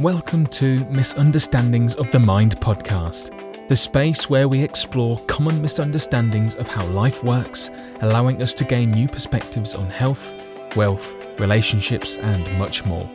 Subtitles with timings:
[0.00, 3.30] Welcome to Misunderstandings of the Mind podcast,
[3.68, 7.70] the space where we explore common misunderstandings of how life works,
[8.02, 10.34] allowing us to gain new perspectives on health,
[10.76, 13.08] wealth, relationships, and much more.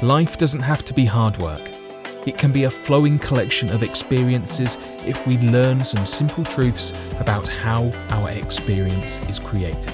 [0.00, 1.68] Life doesn't have to be hard work.
[2.26, 7.46] It can be a flowing collection of experiences if we learn some simple truths about
[7.46, 9.92] how our experience is created.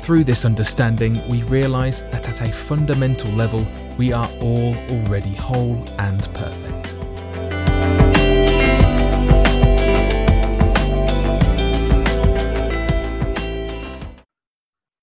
[0.00, 3.64] Through this understanding, we realize that at a fundamental level,
[3.98, 6.96] we are all already whole and perfect.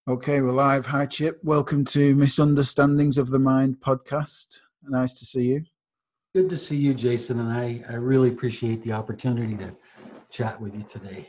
[0.08, 0.88] Okay, we're live.
[0.88, 1.40] Hi, Chip.
[1.44, 4.58] Welcome to Misunderstandings of the Mind podcast.
[4.84, 5.64] Nice to see you.
[6.34, 9.76] Good to see you, Jason, and I, I really appreciate the opportunity to
[10.32, 11.28] chat with you today.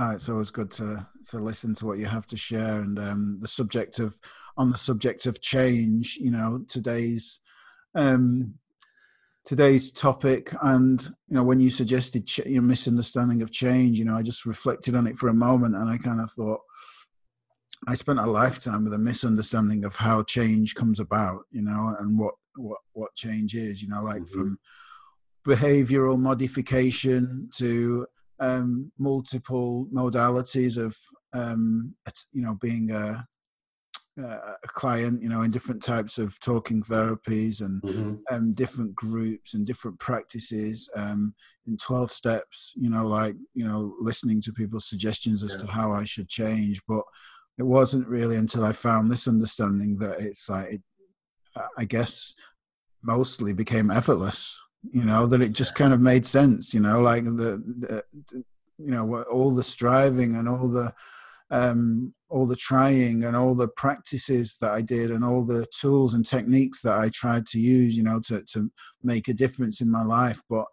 [0.00, 3.38] Uh, it's always good to to listen to what you have to share, and um,
[3.40, 4.18] the subject of
[4.60, 6.18] on the subject of change.
[6.20, 7.40] You know, today's
[7.94, 8.54] um,
[9.46, 14.16] today's topic, and you know, when you suggested ch- your misunderstanding of change, you know,
[14.16, 16.60] I just reflected on it for a moment, and I kind of thought.
[17.88, 22.18] I spent a lifetime with a misunderstanding of how change comes about, you know, and
[22.18, 24.34] what what what change is, you know, like mm-hmm.
[24.34, 24.58] from
[25.48, 28.06] behavioral modification to
[28.38, 30.94] um, multiple modalities of
[31.32, 31.94] um,
[32.32, 33.26] you know being a,
[34.24, 38.14] a, client you know in different types of talking therapies and mm-hmm.
[38.34, 41.34] um, different groups and different practices um,
[41.66, 45.60] in 12 steps you know like you know listening to people's suggestions as yeah.
[45.60, 47.02] to how i should change but
[47.58, 50.82] it wasn't really until i found this understanding that it's like it,
[51.76, 52.34] i guess
[53.02, 54.58] mostly became effortless
[54.92, 58.04] you know that it just kind of made sense you know like the, the
[58.78, 60.92] you know all the striving and all the
[61.50, 66.14] um, all the trying and all the practices that I did and all the tools
[66.14, 68.70] and techniques that I tried to use, you know, to to
[69.02, 70.40] make a difference in my life.
[70.48, 70.66] But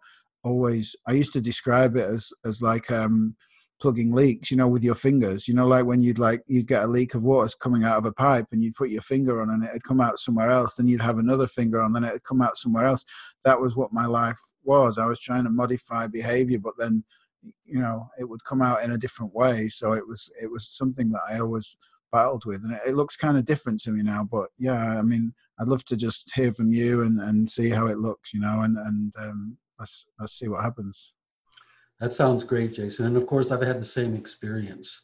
[0.44, 3.36] always, I used to describe it as as like um,
[3.80, 5.48] plugging leaks, you know, with your fingers.
[5.48, 8.06] You know, like when you'd like you'd get a leak of water coming out of
[8.06, 10.86] a pipe and you'd put your finger on and it'd come out somewhere else, then
[10.86, 13.04] you'd have another finger on, then it'd come out somewhere else.
[13.44, 14.98] That was what my life was.
[14.98, 17.04] I was trying to modify behavior, but then
[17.64, 19.68] you know it would come out in a different way.
[19.68, 21.76] So it was it was something that I always
[22.10, 25.02] battled with and it, it looks kind of different to me now but yeah i
[25.02, 28.40] mean i'd love to just hear from you and, and see how it looks you
[28.40, 31.12] know and and um, let's let's see what happens
[32.00, 33.06] that sounds great, Jason.
[33.06, 35.02] And of course, I've had the same experience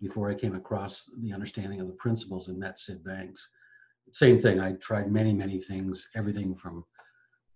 [0.00, 3.48] before I came across the understanding of the principles and met Syd Banks.
[4.10, 4.58] Same thing.
[4.60, 6.84] I tried many, many things, everything from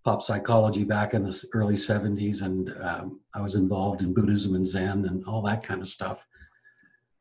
[0.07, 4.65] pop psychology back in the early 70s, and um, I was involved in Buddhism and
[4.65, 6.25] Zen and all that kind of stuff.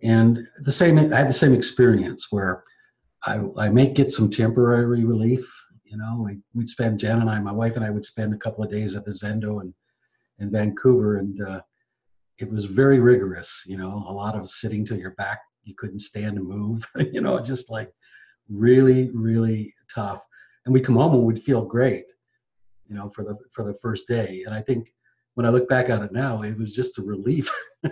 [0.04, 2.62] And the same, I had the same experience where
[3.24, 5.52] I, I may get some temporary relief.
[5.82, 8.38] You know, we, we'd spend, Jan and I, my wife and I would spend a
[8.38, 9.74] couple of days at the Zendo and
[10.38, 11.62] in Vancouver, and uh,
[12.38, 13.64] it was very rigorous.
[13.66, 16.88] You know, a lot of sitting to your back, you couldn't stand to move.
[17.12, 17.92] you know, just like
[18.48, 20.22] really, really tough.
[20.66, 22.04] And we come home and we'd feel great.
[22.88, 24.42] You know, for the for the first day.
[24.46, 24.92] And I think
[25.34, 27.52] when I look back at it now, it was just a relief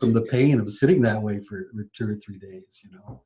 [0.00, 2.80] from the pain of sitting that way for, two or three days.
[2.82, 3.22] You know,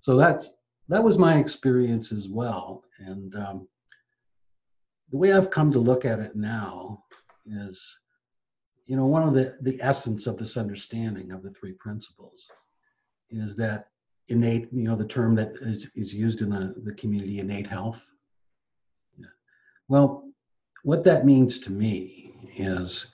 [0.00, 0.54] so that's
[0.88, 2.84] that was my experience as well.
[2.98, 3.68] And um,
[5.10, 7.04] the way I've come to look at it now
[7.46, 7.82] is
[8.86, 12.50] you know one of the the essence of this understanding of the three principles
[13.30, 13.88] is that
[14.28, 18.02] innate you know the term that is, is used in the, the community innate health.
[19.88, 20.28] Well
[20.84, 23.12] what that means to me is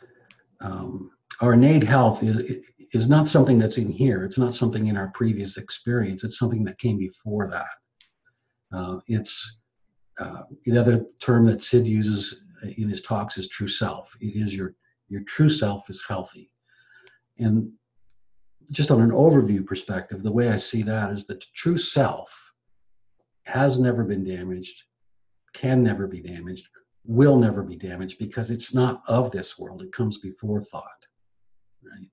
[0.61, 2.65] um, our innate health is
[2.95, 6.65] is not something that's in here it's not something in our previous experience it's something
[6.65, 9.59] that came before that uh, it's
[10.19, 12.45] uh, the other term that syd uses
[12.77, 14.17] in his talks is true self.
[14.21, 14.75] It is your
[15.09, 16.51] your true self is healthy.
[17.39, 17.71] And
[18.71, 22.31] just on an overview perspective, the way I see that is that the true self
[23.45, 24.83] has never been damaged,
[25.55, 26.69] can never be damaged,
[27.05, 29.83] will never be damaged because it's not of this world.
[29.83, 31.07] It comes before thought.
[31.83, 32.09] Right?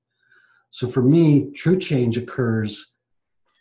[0.70, 2.94] So for me, true change occurs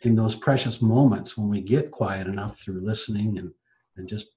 [0.01, 3.51] in those precious moments when we get quiet enough through listening and,
[3.97, 4.27] and just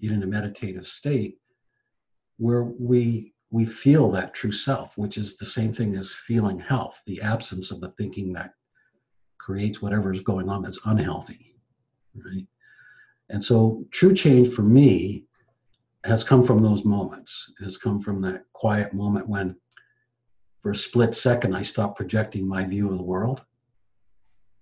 [0.00, 1.38] get in a meditative state
[2.36, 7.00] where we we feel that true self, which is the same thing as feeling health,
[7.06, 8.52] the absence of the thinking that
[9.38, 11.54] creates whatever is going on that's unhealthy.
[12.14, 12.46] Right?
[13.30, 15.24] And so true change for me
[16.04, 17.52] has come from those moments.
[17.60, 19.56] It has come from that quiet moment when
[20.60, 23.42] for a split second I stop projecting my view of the world.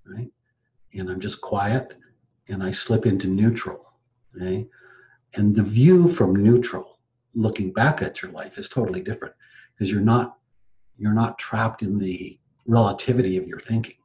[0.05, 0.31] Right?
[0.95, 1.95] And I'm just quiet
[2.49, 3.93] and I slip into neutral.
[4.39, 4.67] Right?
[5.35, 6.99] And the view from neutral,
[7.35, 9.35] looking back at your life, is totally different
[9.75, 10.39] because you're not
[10.99, 13.97] you're not trapped in the relativity of your thinking.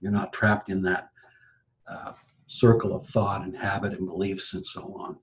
[0.00, 1.10] You're not trapped in that
[1.88, 2.12] uh,
[2.48, 5.16] circle of thought and habit and beliefs and so on.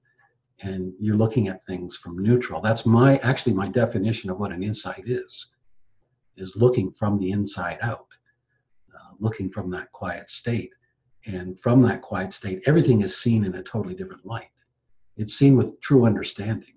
[0.61, 2.61] And you're looking at things from neutral.
[2.61, 5.53] That's my actually my definition of what an insight is,
[6.37, 8.07] is looking from the inside out,
[8.93, 10.71] uh, looking from that quiet state.
[11.25, 14.49] And from that quiet state, everything is seen in a totally different light.
[15.17, 16.73] It's seen with true understanding.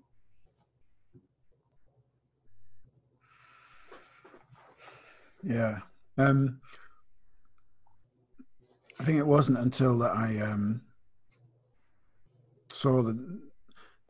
[5.43, 5.79] Yeah.
[6.17, 6.59] Um,
[8.99, 10.81] I think it wasn't until that I um,
[12.69, 13.39] saw the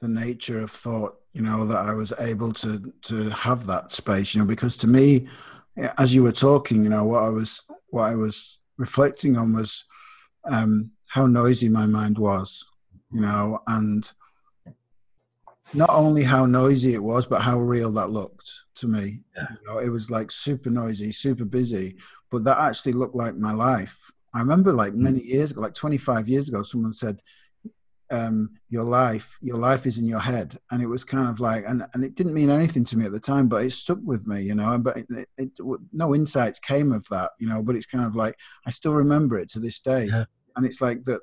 [0.02, 4.34] the nature of thought, you know, that I was able to to have that space,
[4.34, 5.28] you know, because to me,
[5.98, 9.86] as you were talking, you know, what I was what I was reflecting on was
[10.46, 12.66] um, how noisy my mind was,
[13.12, 14.12] you know, and
[15.74, 19.22] not only how noisy it was, but how real that looked to me.
[19.36, 19.48] Yeah.
[19.50, 21.98] You know, it was like super noisy, super busy,
[22.32, 24.12] but that actually looked like my life.
[24.34, 24.98] I remember like mm.
[24.98, 27.22] many years ago, like 25 years ago, someone said,
[28.12, 30.58] um, your life, your life is in your head.
[30.72, 33.12] And it was kind of like, and, and it didn't mean anything to me at
[33.12, 35.52] the time, but it stuck with me, you know, but it, it, it,
[35.94, 38.36] no insights came of that, you know, but it's kind of like,
[38.66, 40.06] I still remember it to this day.
[40.06, 40.26] Yeah.
[40.56, 41.22] And it's like that,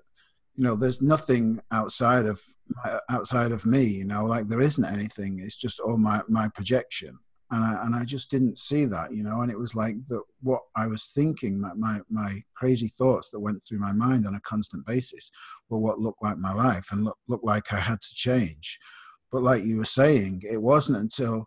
[0.56, 4.84] you know there's nothing outside of my, outside of me you know like there isn't
[4.84, 7.18] anything it's just all my my projection
[7.50, 10.22] and I, and I just didn't see that you know and it was like that
[10.42, 14.34] what I was thinking my, my my crazy thoughts that went through my mind on
[14.34, 15.30] a constant basis
[15.68, 18.78] were what looked like my life and look, looked like I had to change.
[19.30, 21.46] But like you were saying it wasn't until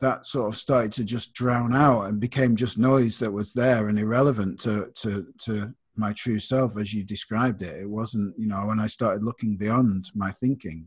[0.00, 3.88] that sort of started to just drown out and became just noise that was there
[3.88, 7.80] and irrelevant to to to my true self as you described it.
[7.80, 10.86] It wasn't you know when i started looking beyond my thinking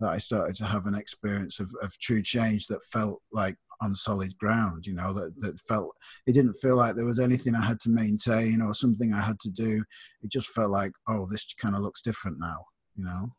[0.00, 3.94] that i started to have an experience of, of true change that felt like on
[3.94, 5.94] solid ground you know that, that felt
[6.26, 9.38] it didn't feel like there was anything i had to maintain or something i had
[9.40, 9.84] to do.
[10.22, 12.64] It just felt like oh this kind of looks different now
[12.96, 13.30] you know?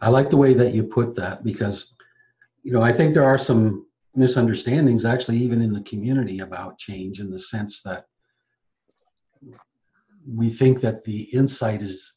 [0.00, 1.94] I like the way that you put that because
[2.62, 7.20] you know i think there are some misunderstandings actually even in the community about change
[7.20, 8.04] in the sense that
[10.26, 12.14] we think that the insight is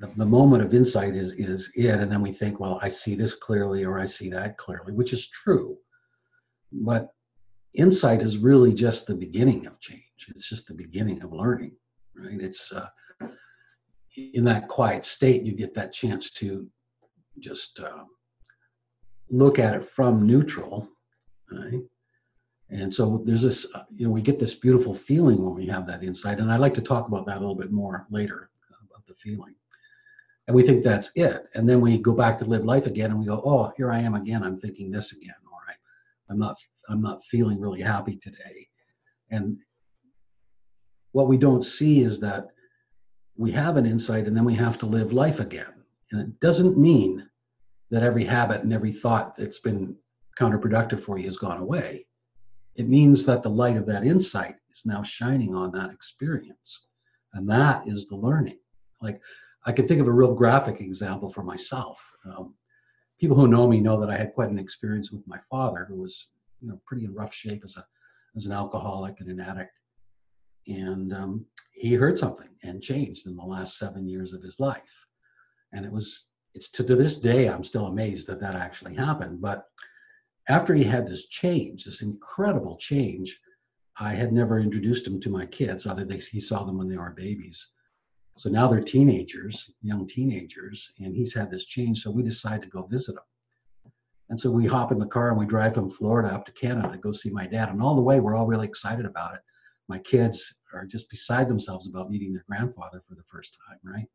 [0.00, 3.14] the, the moment of insight is is it and then we think well i see
[3.14, 5.76] this clearly or i see that clearly which is true
[6.72, 7.10] but
[7.74, 11.72] insight is really just the beginning of change it's just the beginning of learning
[12.16, 12.88] right it's uh,
[14.16, 16.66] in that quiet state you get that chance to
[17.38, 18.04] just uh,
[19.28, 20.88] look at it from neutral
[21.52, 21.82] right
[22.72, 25.88] and so there's this, uh, you know, we get this beautiful feeling when we have
[25.88, 26.38] that insight.
[26.38, 28.48] And I'd like to talk about that a little bit more later
[28.88, 29.56] about the feeling.
[30.50, 31.46] And we think that's it.
[31.54, 34.00] And then we go back to live life again and we go, oh, here I
[34.00, 34.42] am again.
[34.42, 35.34] I'm thinking this again.
[35.46, 35.76] All right.
[36.28, 36.56] I'm not,
[36.88, 38.68] I'm not feeling really happy today.
[39.30, 39.58] And
[41.12, 42.48] what we don't see is that
[43.36, 45.72] we have an insight and then we have to live life again.
[46.10, 47.28] And it doesn't mean
[47.90, 49.96] that every habit and every thought that's been
[50.36, 52.06] counterproductive for you has gone away
[52.76, 56.86] it means that the light of that insight is now shining on that experience.
[57.34, 58.58] And that is the learning.
[59.02, 59.20] Like
[59.66, 62.00] I can think of a real graphic example for myself.
[62.24, 62.54] Um,
[63.20, 65.96] people who know me know that I had quite an experience with my father, who
[65.96, 66.28] was,
[66.60, 67.84] you know, pretty in rough shape as a
[68.36, 69.72] as an alcoholic and an addict.
[70.66, 75.06] And um, he heard something and changed in the last seven years of his life.
[75.72, 79.40] And it was, it's to, to this day, I'm still amazed that that actually happened.
[79.40, 79.64] But
[80.48, 83.40] after he had this change, this incredible change,
[83.98, 86.96] I had never introduced him to my kids, other than he saw them when they
[86.96, 87.68] were babies.
[88.40, 92.00] So now they're teenagers, young teenagers, and he's had this change.
[92.00, 93.92] So we decide to go visit him.
[94.30, 96.90] And so we hop in the car and we drive from Florida up to Canada
[96.90, 97.68] to go see my dad.
[97.68, 99.40] And all the way, we're all really excited about it.
[99.88, 104.06] My kids are just beside themselves about meeting their grandfather for the first time, right?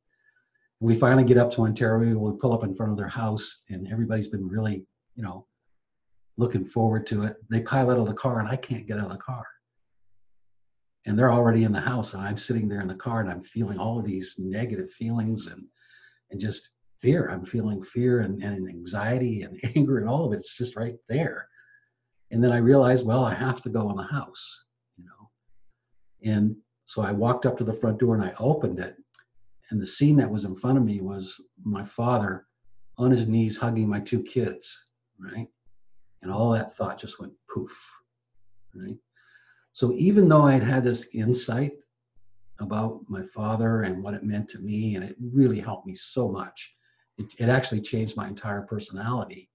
[0.79, 2.17] We finally get up to Ontario.
[2.17, 5.46] We pull up in front of their house, and everybody's been really, you know,
[6.38, 7.36] looking forward to it.
[7.51, 9.46] They pile out of the car and I can't get out of the car.
[11.05, 13.43] And they're already in the house and I'm sitting there in the car and I'm
[13.43, 15.65] feeling all of these negative feelings and
[16.31, 16.69] and just
[17.00, 17.29] fear.
[17.29, 20.38] I'm feeling fear and, and anxiety and anger and all of it.
[20.38, 21.47] It's just right there.
[22.31, 24.65] And then I realized, well, I have to go in the house,
[24.97, 26.31] you know.
[26.31, 28.95] And so I walked up to the front door and I opened it.
[29.69, 32.47] And the scene that was in front of me was my father
[32.97, 34.75] on his knees hugging my two kids,
[35.19, 35.47] right?
[36.25, 37.71] and all that thought just went poof
[38.74, 38.97] right
[39.75, 41.74] so even though i'd had this insight
[42.60, 46.29] about my father and what it meant to me, and it really helped me so
[46.29, 46.74] much.
[47.17, 49.50] It, it actually changed my entire personality.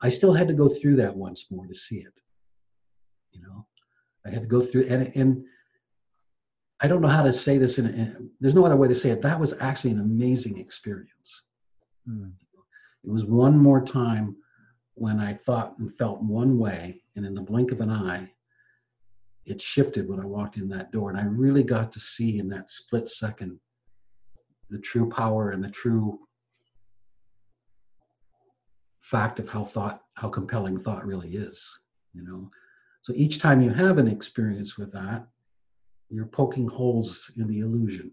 [0.00, 2.12] I still had to go through that once more to see it.
[3.32, 3.66] You know,
[4.26, 5.44] I had to go through, and and
[6.80, 9.10] I don't know how to say this in, in there's no other way to say
[9.10, 9.22] it.
[9.22, 11.44] That was actually an amazing experience.
[12.08, 12.32] Mm.
[13.04, 14.36] It was one more time
[14.94, 18.28] when I thought and felt one way, and in the blink of an eye,
[19.44, 21.10] it shifted when I walked in that door.
[21.10, 23.58] And I really got to see in that split second
[24.70, 26.18] the true power and the true
[29.00, 31.66] fact of how thought, how compelling thought really is,
[32.14, 32.50] you know.
[33.02, 35.26] So each time you have an experience with that,
[36.08, 38.12] you're poking holes in the illusion.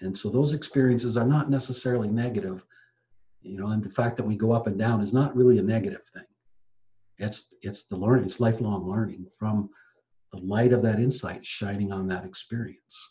[0.00, 2.64] And so those experiences are not necessarily negative,
[3.42, 5.62] you know, and the fact that we go up and down is not really a
[5.62, 6.24] negative thing.
[7.18, 9.70] It's it's the learning, it's lifelong learning from
[10.32, 13.10] the light of that insight shining on that experience.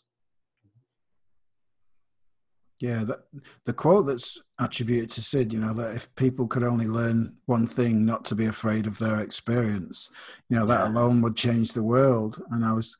[2.80, 3.20] Yeah, the,
[3.66, 7.66] the quote that's attributed to Syd, you know, that if people could only learn one
[7.66, 10.10] thing, not to be afraid of their experience,
[10.48, 12.42] you know, that alone would change the world.
[12.50, 12.96] And I was,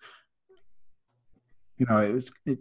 [1.79, 2.59] you know, it was, it,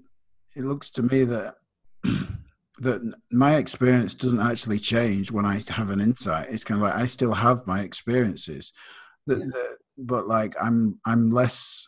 [0.55, 1.55] it looks to me that,
[2.79, 6.47] that my experience doesn't actually change when I have an insight.
[6.49, 8.71] It's kind of like I still have my experiences,
[9.29, 9.45] that, yeah.
[9.45, 11.87] that but like I'm, I'm less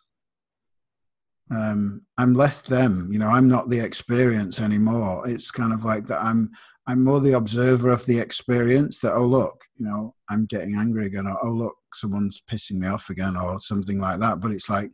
[1.51, 3.09] um, I'm less them.
[3.11, 5.27] You know, I'm not the experience anymore.
[5.27, 6.23] It's kind of like that.
[6.23, 6.49] I'm
[6.87, 8.99] I'm more the observer of the experience.
[9.01, 11.27] That oh look, you know, I'm getting angry again.
[11.27, 14.39] Or oh look, someone's pissing me off again, or something like that.
[14.39, 14.91] But it's like,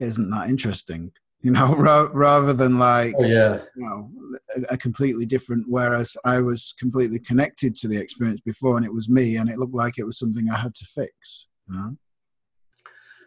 [0.00, 1.12] isn't that interesting?
[1.40, 4.10] You know, ra- rather than like, oh, yeah, you know,
[4.56, 5.66] a, a completely different.
[5.68, 9.56] Whereas I was completely connected to the experience before, and it was me, and it
[9.56, 11.46] looked like it was something I had to fix.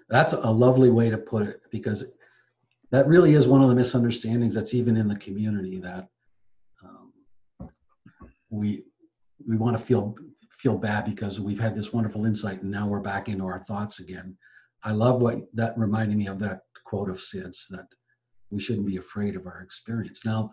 [0.10, 2.06] That's a lovely way to put it because
[2.92, 6.10] that really is one of the misunderstandings that's even in the community that
[6.84, 7.70] um,
[8.50, 8.84] we
[9.48, 10.16] we want to feel
[10.52, 14.00] feel bad because we've had this wonderful insight and now we're back into our thoughts
[14.00, 14.38] again.
[14.84, 17.88] I love what that reminded me of that quote of Syd's that
[18.52, 20.26] we shouldn't be afraid of our experience.
[20.26, 20.52] Now,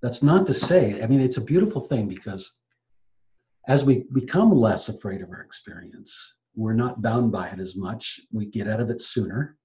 [0.00, 2.58] that's not to say, I mean, it's a beautiful thing because
[3.66, 8.20] as we become less afraid of our experience, we're not bound by it as much.
[8.32, 9.56] We get out of it sooner,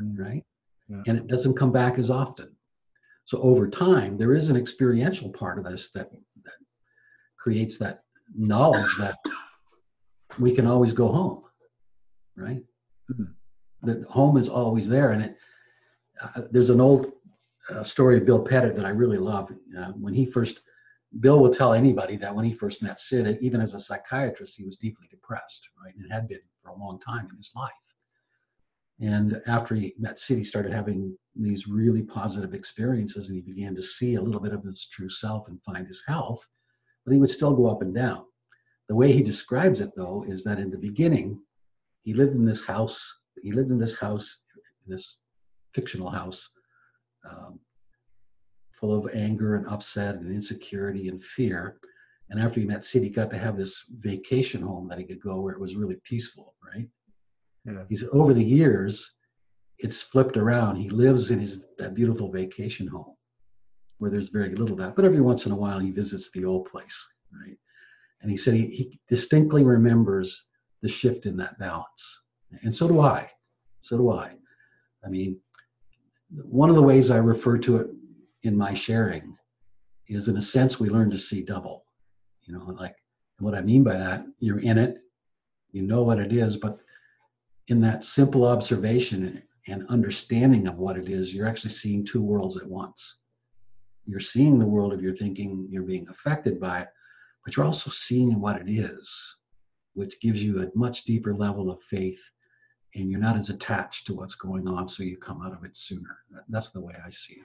[0.00, 0.18] mm.
[0.18, 0.44] right?
[0.88, 1.02] yeah.
[1.06, 2.54] and it doesn't come back as often.
[3.24, 6.10] So over time, there is an experiential part of this that,
[6.44, 6.52] that
[7.38, 8.00] creates that
[8.36, 9.18] knowledge that
[10.38, 11.42] we can always go home,
[12.36, 12.62] right?
[13.10, 13.88] Mm-hmm.
[13.88, 15.36] That home is always there, and it.
[16.22, 17.12] Uh, there's an old
[17.68, 19.52] uh, story of Bill Pettit that I really love.
[19.78, 20.60] Uh, when he first,
[21.20, 24.64] Bill will tell anybody that when he first met Syd, even as a psychiatrist, he
[24.64, 27.72] was deeply depressed, right, and had been for a long time in his life.
[29.00, 33.74] And after he met Syd, he started having these really positive experiences and he began
[33.74, 36.46] to see a little bit of his true self and find his health,
[37.04, 38.24] but he would still go up and down.
[38.88, 41.40] The way he describes it, though, is that in the beginning,
[42.02, 44.42] he lived in this house, he lived in this house,
[44.86, 45.18] this
[45.74, 46.48] fictional house,
[47.28, 47.58] um,
[48.84, 51.78] full of anger and upset and insecurity and fear.
[52.28, 55.22] And after he met Syd, he got to have this vacation home that he could
[55.22, 56.86] go where it was really peaceful, right?
[57.64, 57.84] Yeah.
[57.88, 59.14] He said over the years,
[59.78, 60.76] it's flipped around.
[60.76, 63.16] He lives in his that beautiful vacation home
[63.98, 66.44] where there's very little of that, but every once in a while he visits the
[66.44, 66.98] old place,
[67.32, 67.56] right?
[68.20, 70.44] And he said he, he distinctly remembers
[70.82, 72.24] the shift in that balance.
[72.62, 73.30] And so do I.
[73.80, 74.32] So do I.
[75.04, 75.38] I mean,
[76.30, 77.90] one of the ways I refer to it
[78.44, 79.36] in my sharing
[80.08, 81.84] is in a sense we learn to see double.
[82.42, 82.94] You know, like
[83.38, 84.98] what I mean by that, you're in it,
[85.72, 86.78] you know what it is, but
[87.68, 92.56] in that simple observation and understanding of what it is, you're actually seeing two worlds
[92.58, 93.20] at once.
[94.06, 96.88] You're seeing the world of your thinking, you're being affected by it,
[97.44, 99.10] but you're also seeing what it is,
[99.94, 102.20] which gives you a much deeper level of faith
[102.94, 105.76] and you're not as attached to what's going on, so you come out of it
[105.76, 106.18] sooner.
[106.48, 107.44] That's the way I see it.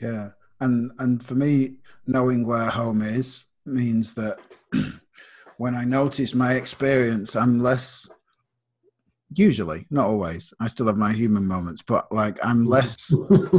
[0.00, 0.30] Yeah.
[0.60, 1.76] And and for me,
[2.06, 4.38] knowing where home is means that
[5.58, 8.08] when I notice my experience, I'm less
[9.34, 13.12] usually not always i still have my human moments but like i'm less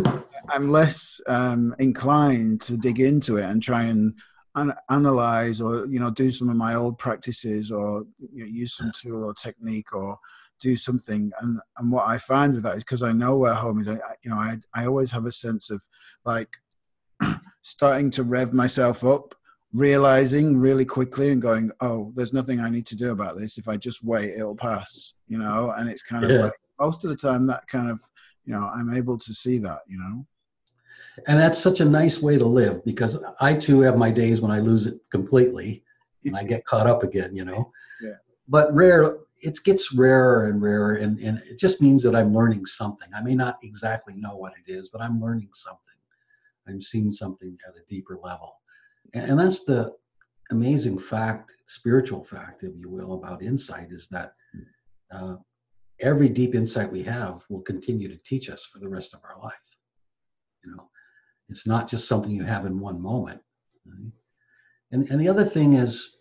[0.50, 4.13] i'm less um inclined to dig into it and try and
[4.56, 8.75] an- analyze or you know do some of my old practices or you know, use
[8.75, 10.17] some tool or technique or
[10.60, 13.82] do something and and what i find with that is because i know where home
[13.82, 15.84] is I, you know i i always have a sense of
[16.26, 16.58] like
[17.62, 19.36] starting to rev myself up
[19.74, 23.58] realizing really quickly and going, oh, there's nothing I need to do about this.
[23.58, 25.72] If I just wait, it'll pass, you know.
[25.78, 26.44] And it's kind of yeah.
[26.44, 28.00] like most of the time that kind of
[28.48, 30.26] you know i'm able to see that you know
[31.28, 34.52] and that's such a nice way to live because i too have my days when
[34.52, 35.84] i lose it completely
[36.26, 37.72] and i get caught up again you know
[38.02, 38.16] yeah.
[38.48, 42.65] but rare it gets rarer and rarer and, and it just means that i'm learning
[42.65, 43.08] something.
[43.15, 45.84] I may not exactly know what it is but i'm learning something.
[46.67, 48.60] I'm seeing something at a deeper level.
[49.13, 49.94] And, and that's the
[50.51, 54.34] amazing fact spiritual fact if you will about insight is that
[55.12, 55.36] uh,
[56.00, 59.41] every deep insight we have will continue to teach us for the rest of our
[59.41, 59.53] life.
[60.63, 60.89] You know
[61.50, 63.41] it's not just something you have in one moment
[63.86, 64.12] right?
[64.91, 66.17] and and the other thing is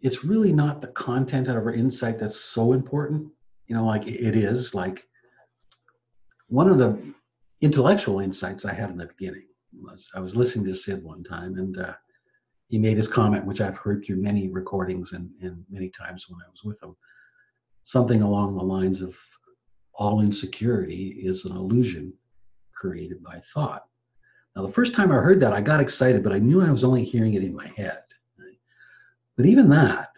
[0.00, 3.30] it's really not the content of our insight that's so important.
[3.66, 5.06] You know like it is like
[6.48, 6.98] one of the
[7.60, 9.46] intellectual insights i had in the beginning
[9.82, 11.94] was i was listening to syd one time and uh,
[12.68, 16.40] he made his comment which i've heard through many recordings and, and many times when
[16.40, 16.96] i was with him
[17.84, 19.16] something along the lines of
[19.94, 22.12] all insecurity is an illusion
[22.72, 23.86] created by thought.
[24.54, 26.84] Now the first time i heard that i got excited but i knew i was
[26.84, 28.02] only hearing it in my head
[29.38, 30.10] but even that,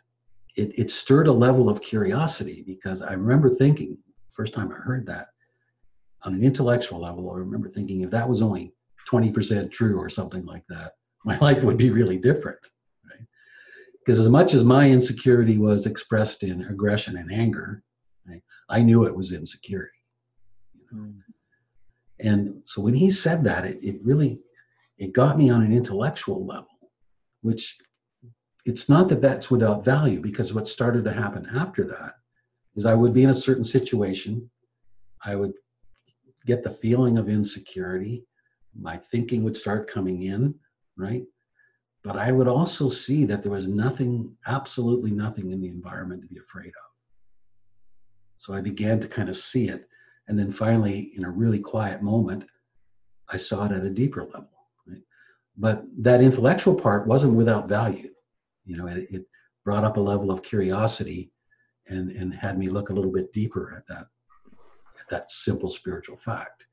[0.56, 3.98] it, it stirred a level of curiosity because I remember thinking,
[4.30, 5.28] first time I heard that,
[6.22, 8.72] on an intellectual level, I remember thinking if that was only
[9.12, 10.92] 20% true or something like that,
[11.26, 12.58] my life would be really different.
[13.98, 17.82] Because as much as my insecurity was expressed in aggression and anger,
[18.26, 19.92] right, I knew it was insecurity.
[22.20, 24.40] And so when he said that, it, it really
[24.96, 26.68] it got me on an intellectual level,
[27.42, 27.76] which
[28.66, 32.16] it's not that that's without value because what started to happen after that
[32.76, 34.48] is I would be in a certain situation,
[35.24, 35.54] I would
[36.46, 38.24] get the feeling of insecurity,
[38.78, 40.54] my thinking would start coming in,
[40.96, 41.24] right?
[42.02, 46.28] But I would also see that there was nothing, absolutely nothing in the environment to
[46.28, 46.90] be afraid of.
[48.38, 49.86] So I began to kind of see it.
[50.28, 52.44] And then finally, in a really quiet moment,
[53.28, 54.48] I saw it at a deeper level.
[54.86, 55.02] Right?
[55.58, 58.09] But that intellectual part wasn't without value
[58.70, 59.26] you know it, it
[59.64, 61.30] brought up a level of curiosity
[61.88, 64.06] and and had me look a little bit deeper at that
[65.00, 66.66] at that simple spiritual fact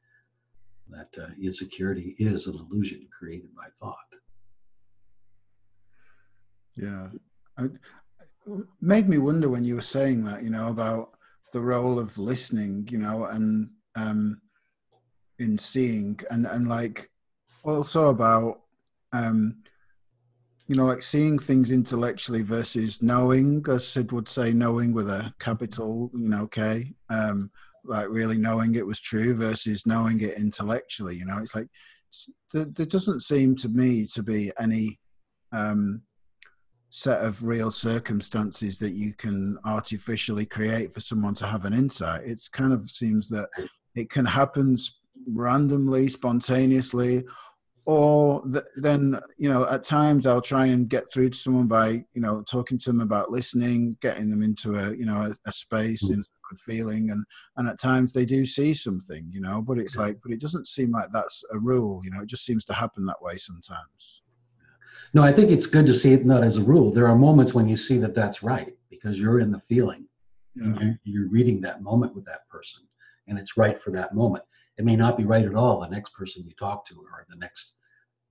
[0.89, 3.97] that uh, insecurity is an illusion created by thought.
[6.75, 7.07] Yeah.
[7.57, 7.65] I,
[8.79, 11.17] made me wonder when you were saying that you know about
[11.51, 14.39] the role of listening you know and um
[15.39, 17.09] in seeing and and like
[17.63, 18.61] also about
[19.11, 19.57] um
[20.67, 25.33] you know, like seeing things intellectually versus knowing, as Syd would say, knowing with a
[25.39, 27.49] capital, you know, K, um,
[27.85, 31.15] like really knowing it was true versus knowing it intellectually.
[31.15, 31.67] You know, it's like
[32.53, 34.99] there, there doesn't seem to me to be any
[35.53, 36.01] um,
[36.89, 42.21] set of real circumstances that you can artificially create for someone to have an insight.
[42.25, 43.47] It's kind of seems that
[43.95, 44.77] it can happen
[45.27, 47.23] randomly, spontaneously,
[47.87, 51.91] or th- then you know at times i'll try and get through to someone by
[52.13, 55.53] you know talking to them about listening getting them into a you know a, a
[55.53, 56.15] space mm.
[56.15, 57.23] in good feeling and
[57.55, 60.03] and at times they do see something you know but it's yeah.
[60.03, 62.73] like but it doesn't seem like that's a rule you know it just seems to
[62.73, 64.21] happen that way sometimes
[65.13, 67.53] no i think it's good to see it not as a rule there are moments
[67.53, 70.05] when you see that that's right because you're in the feeling
[70.55, 70.73] yeah.
[70.81, 72.83] you're, you're reading that moment with that person
[73.27, 74.43] and it's right for that moment
[74.77, 77.37] it may not be right at all the next person you talk to or the
[77.37, 77.73] next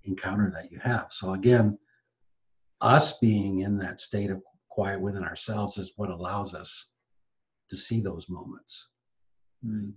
[0.07, 1.07] encounter that you have.
[1.11, 1.79] So again,
[2.81, 6.93] us being in that state of quiet within ourselves is what allows us
[7.71, 8.91] to see those moments.
[9.65, 9.93] Mm.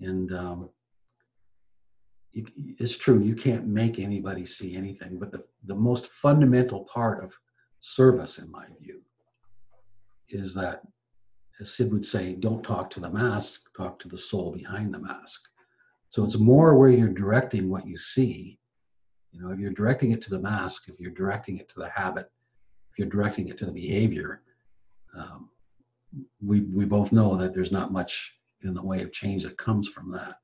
[0.00, 0.68] And um,
[2.34, 7.24] it, it's true, you can't make anybody see anything, but the, the most fundamental part
[7.24, 7.32] of
[7.80, 9.00] service, in my view,
[10.28, 10.82] is that,
[11.60, 14.98] as Syd would say, don't talk to the mask, talk to the soul behind the
[14.98, 15.40] mask.
[16.10, 18.58] So it's more where you're directing what you see
[19.36, 21.90] you know, if you're directing it to the mask, if you're directing it to the
[21.90, 22.30] habit,
[22.90, 24.42] if you're directing it to the behavior,
[25.16, 25.50] um,
[26.42, 29.88] we we both know that there's not much in the way of change that comes
[29.88, 30.36] from that.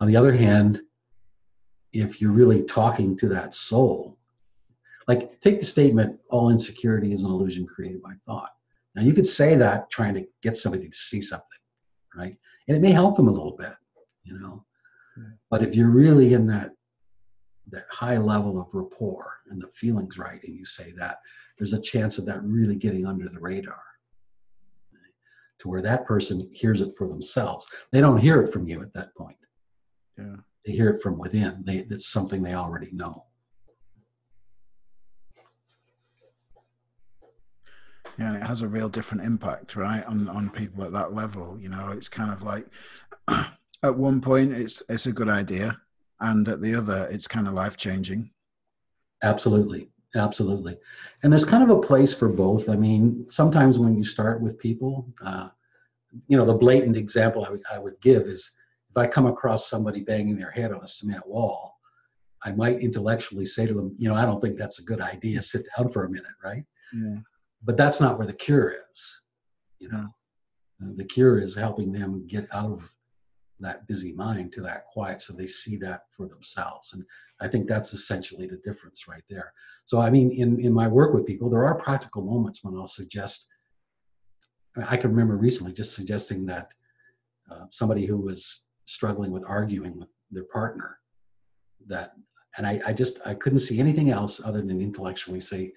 [0.00, 0.82] On the other hand,
[1.92, 4.18] if you're really talking to that soul,
[5.08, 8.50] like take the statement, all insecurity is an illusion created by thought.
[8.94, 11.46] Now you could say that trying to get somebody to see something,
[12.14, 12.36] right?
[12.68, 13.74] And it may help them a little bit,
[14.24, 14.64] you know.
[15.48, 16.75] But if you're really in that
[17.70, 21.18] that high level of rapport and the feelings right and you say that
[21.58, 23.80] there's a chance of that really getting under the radar.
[25.60, 27.66] To where that person hears it for themselves.
[27.90, 29.38] They don't hear it from you at that point.
[30.18, 30.36] Yeah.
[30.66, 31.62] They hear it from within.
[31.64, 33.24] They, it's something they already know.
[38.18, 41.58] Yeah, and it has a real different impact, right, on on people at that level.
[41.60, 42.66] You know, it's kind of like
[43.82, 45.78] at one point it's it's a good idea,
[46.20, 48.30] and at the other it's kind of life changing.
[49.22, 50.78] Absolutely, absolutely,
[51.22, 52.68] and there's kind of a place for both.
[52.68, 55.48] I mean, sometimes when you start with people, uh,
[56.28, 58.50] you know, the blatant example I would give is
[58.90, 61.76] if I come across somebody banging their head on a cement wall,
[62.42, 65.42] I might intellectually say to them, you know, I don't think that's a good idea.
[65.42, 66.64] Sit down for a minute, right?
[66.94, 67.16] Yeah.
[67.62, 69.20] But that's not where the cure is.
[69.78, 70.06] You know,
[70.80, 72.90] the cure is helping them get out of
[73.60, 76.92] that busy mind to that quiet so they see that for themselves.
[76.92, 77.04] And
[77.40, 79.52] I think that's essentially the difference right there.
[79.86, 82.86] So, I mean, in, in my work with people, there are practical moments when I'll
[82.86, 83.46] suggest,
[84.86, 86.68] I can remember recently just suggesting that
[87.50, 90.98] uh, somebody who was struggling with arguing with their partner,
[91.86, 92.12] that
[92.56, 95.72] and I, I just I couldn't see anything else other than intellectually say,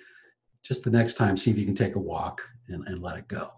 [0.64, 3.28] just the next time, see if you can take a walk and, and let it
[3.28, 3.52] go.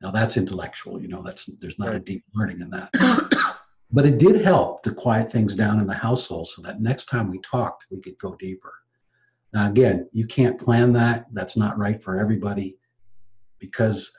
[0.00, 1.96] Now that's intellectual, you know, that's there's not right.
[1.96, 2.90] a deep learning in that.
[3.90, 7.30] but it did help to quiet things down in the household so that next time
[7.30, 8.74] we talked, we could go deeper.
[9.52, 11.26] Now again, you can't plan that.
[11.32, 12.76] That's not right for everybody
[13.58, 14.12] because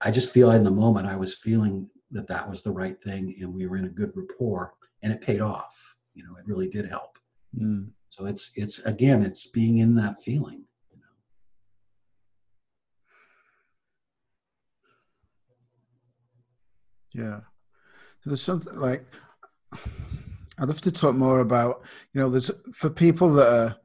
[0.00, 3.34] I just feel in the moment I was feeling that that was the right thing
[3.40, 5.74] and we were in a good rapport and it paid off.
[6.14, 7.18] You know, it really did help.
[7.58, 7.88] Mm.
[8.10, 10.64] So it's it's again, it's being in that feeling.
[17.14, 17.24] You know?
[17.24, 17.40] Yeah,
[18.26, 19.06] there's something like
[20.58, 21.82] I'd love to talk more about.
[22.12, 23.76] You know, there's for people that are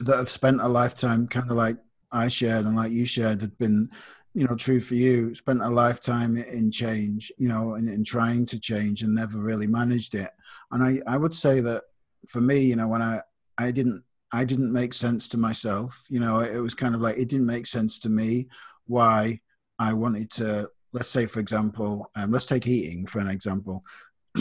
[0.00, 1.78] that have spent a lifetime, kind of like
[2.12, 3.90] I shared and like you shared, had been
[4.34, 8.44] you know true for you spent a lifetime in change you know in, in trying
[8.44, 10.30] to change and never really managed it
[10.70, 11.82] and i i would say that
[12.26, 13.20] for me, you know, when I
[13.56, 16.04] I didn't I didn't make sense to myself.
[16.08, 18.48] You know, it was kind of like it didn't make sense to me
[18.86, 19.40] why
[19.78, 20.68] I wanted to.
[20.92, 23.84] Let's say, for example, um, let's take eating for an example.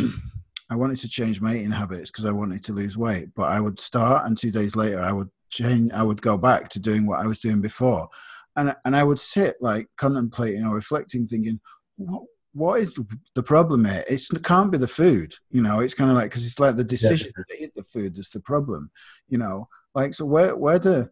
[0.69, 3.60] I wanted to change my eating habits because I wanted to lose weight, but I
[3.60, 5.91] would start, and two days later, I would change.
[5.93, 8.10] I would go back to doing what I was doing before,
[8.55, 11.60] and and I would sit like contemplating or reflecting, thinking,
[11.95, 12.23] what
[12.57, 12.99] what is
[13.36, 14.03] the problem here?
[14.10, 15.79] It's, it can't be the food, you know.
[15.79, 17.43] It's kind of like because it's like the decision yeah.
[17.47, 18.89] to eat the food that's the problem,
[19.29, 19.67] you know.
[19.93, 21.07] Like so, where where do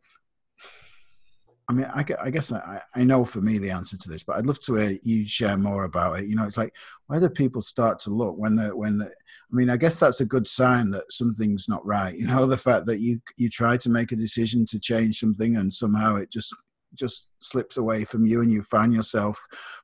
[1.67, 4.37] I mean, I, I guess I, I know for me the answer to this, but
[4.37, 6.27] I'd love to hear you share more about it.
[6.27, 6.75] You know, it's like
[7.07, 10.21] where do people start to look when the when the I mean, I guess that's
[10.21, 12.15] a good sign that something's not right.
[12.15, 15.57] You know, the fact that you you try to make a decision to change something
[15.57, 16.53] and somehow it just
[16.93, 19.37] just slips away from you and you find yourself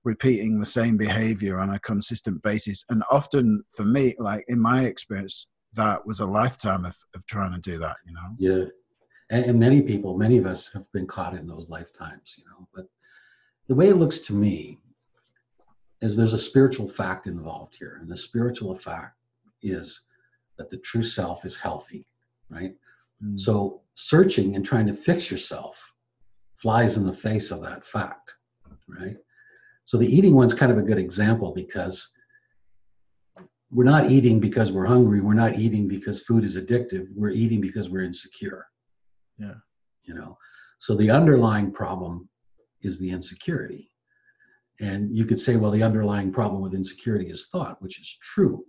[0.03, 4.85] repeating the same behavior on a consistent basis and often for me like in my
[4.85, 8.65] experience that was a lifetime of, of trying to do that you know yeah
[9.31, 12.67] and, and many people many of us have been caught in those lifetimes you know
[12.73, 12.85] but
[13.67, 14.77] the way it looks to me
[16.01, 19.17] is there's a spiritual fact involved here and the spiritual fact
[19.63, 20.01] is
[20.57, 22.05] that the true self is healthy
[22.49, 22.75] right
[23.23, 23.39] mm.
[23.39, 25.91] so searching and trying to fix yourself
[26.61, 28.35] flies in the face of that fact,
[28.87, 29.17] right?
[29.85, 32.11] So the eating one's kind of a good example because
[33.71, 35.21] we're not eating because we're hungry.
[35.21, 37.07] We're not eating because food is addictive.
[37.15, 38.67] We're eating because we're insecure.
[39.37, 39.55] Yeah.
[40.03, 40.37] You know,
[40.79, 42.27] so the underlying problem
[42.81, 43.91] is the insecurity.
[44.79, 48.65] And you could say, well, the underlying problem with insecurity is thought, which is true.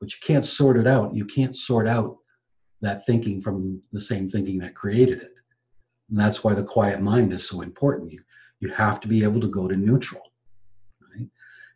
[0.00, 1.14] But you can't sort it out.
[1.14, 2.18] You can't sort out
[2.80, 5.32] that thinking from the same thinking that created it.
[6.08, 8.12] And that's why the quiet mind is so important.
[8.12, 8.20] You,
[8.60, 10.22] you have to be able to go to neutral.
[11.00, 11.28] Right?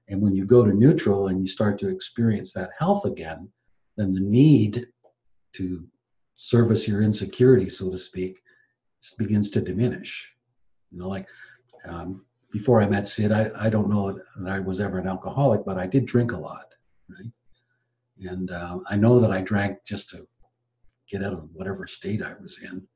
[0.08, 3.48] And when you go to neutral and you start to experience that health again,
[3.96, 4.86] then the need
[5.54, 5.84] to
[6.42, 8.40] service your insecurity, so to speak,
[9.18, 10.32] begins to diminish.
[10.90, 11.26] You know, like
[11.86, 15.64] um, before I met Syd, I, I don't know that I was ever an alcoholic,
[15.64, 16.66] but I did drink a lot,
[17.08, 17.30] right?
[18.30, 20.26] And uh, I know that I drank just to
[21.08, 22.86] get out of whatever state I was in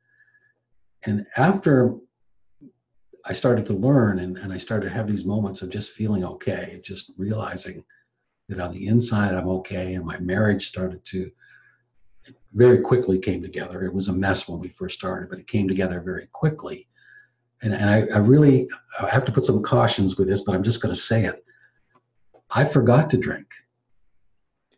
[1.07, 1.97] and after
[3.27, 6.25] I started to learn and, and I started to have these moments of just feeling
[6.25, 7.85] okay, just realizing
[8.49, 11.31] that on the inside I'm okay, and my marriage started to
[12.55, 13.85] very quickly came together.
[13.85, 16.89] It was a mess when we first started, but it came together very quickly.
[17.63, 20.63] And, and I, I really I have to put some cautions with this, but I'm
[20.63, 21.45] just going to say it.
[22.51, 23.47] I forgot to drink.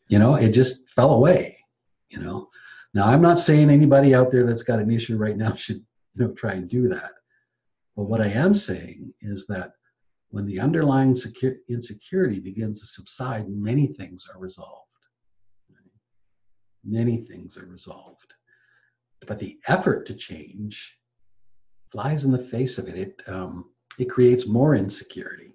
[0.08, 1.58] You know, it just fell away.
[2.08, 2.48] You know,
[2.94, 5.84] now I'm not saying anybody out there that's got an issue right now should
[6.14, 7.12] you know, try and do that.
[7.94, 9.72] But what I am saying is that
[10.30, 14.85] when the underlying secu- insecurity begins to subside, many things are resolved.
[16.86, 18.34] Many things are resolved.
[19.26, 20.96] But the effort to change
[21.90, 22.96] flies in the face of it.
[22.96, 25.54] It um, it creates more insecurity.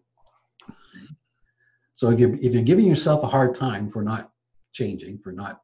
[1.93, 4.31] So if you're if you're giving yourself a hard time for not
[4.73, 5.61] changing, for not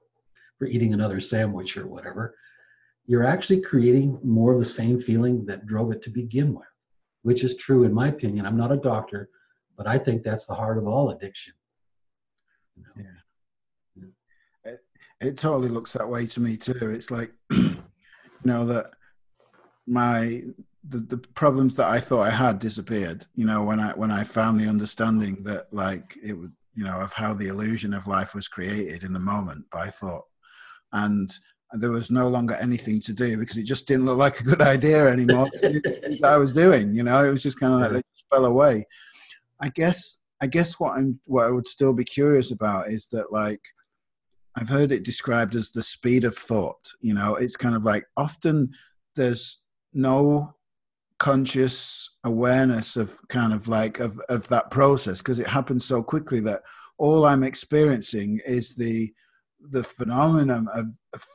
[0.59, 2.35] for eating another sandwich or whatever,
[3.05, 6.67] you're actually creating more of the same feeling that drove it to begin with,
[7.23, 8.45] which is true in my opinion.
[8.45, 9.29] I'm not a doctor,
[9.77, 11.53] but I think that's the heart of all addiction.
[12.75, 13.03] You know?
[13.03, 13.19] Yeah.
[15.19, 16.89] It, totally looks that way to me too.
[16.91, 17.77] It's like, you
[18.43, 18.91] know, that
[19.87, 20.43] my
[20.89, 23.25] the, the problems that I thought I had disappeared.
[23.35, 26.99] You know, when I when I found the understanding that like it would, you know,
[27.01, 30.25] of how the illusion of life was created in the moment by thought,
[30.93, 31.29] and
[31.73, 34.61] there was no longer anything to do because it just didn't look like a good
[34.61, 35.49] idea anymore.
[36.23, 38.85] I was doing, you know, it was just kind of like they just fell away.
[39.59, 43.31] I guess I guess what I'm what I would still be curious about is that
[43.31, 43.61] like
[44.57, 46.91] I've heard it described as the speed of thought.
[46.99, 48.71] You know, it's kind of like often
[49.15, 49.61] there's
[49.93, 50.55] no
[51.19, 56.39] conscious awareness of kind of like of, of that process because it happens so quickly
[56.39, 56.61] that
[56.97, 59.13] all I'm experiencing is the
[59.69, 60.85] the phenomenon of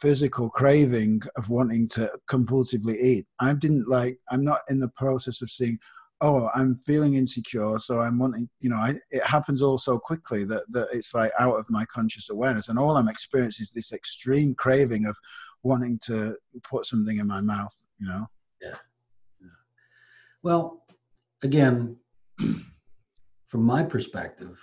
[0.00, 3.26] physical craving of wanting to compulsively eat.
[3.38, 5.78] I didn't like I'm not in the process of seeing
[6.22, 10.44] oh i'm feeling insecure so i'm wanting you know I, it happens all so quickly
[10.44, 13.92] that, that it's like out of my conscious awareness and all i'm experiencing is this
[13.92, 15.16] extreme craving of
[15.62, 18.26] wanting to put something in my mouth you know
[18.62, 18.76] yeah,
[19.40, 19.48] yeah.
[20.42, 20.84] well
[21.42, 21.96] again
[22.38, 24.58] from my perspective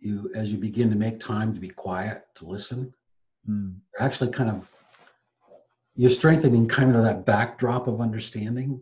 [0.00, 2.92] you as you begin to make time to be quiet to listen
[3.48, 3.74] mm.
[3.92, 4.68] you're actually kind of
[5.94, 8.80] you're strengthening kind of that backdrop of understanding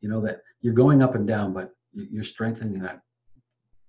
[0.00, 3.02] you know that you're going up and down, but you're strengthening that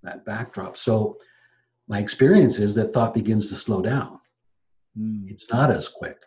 [0.02, 0.76] that backdrop.
[0.76, 1.18] So
[1.88, 4.20] my experience is that thought begins to slow down.
[5.00, 5.30] Mm.
[5.30, 6.18] It's not as quick.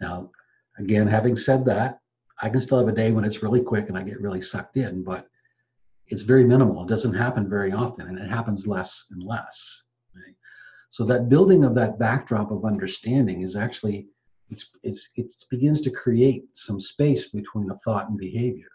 [0.00, 0.30] Now,
[0.78, 2.00] again, having said that,
[2.40, 4.76] I can still have a day when it's really quick and I get really sucked
[4.76, 5.28] in, but
[6.06, 6.84] it's very minimal.
[6.84, 9.84] It doesn't happen very often and it happens less and less.
[10.14, 10.34] Right?
[10.88, 14.08] So that building of that backdrop of understanding is actually
[14.48, 18.68] it's it's it begins to create some space between a thought and behavior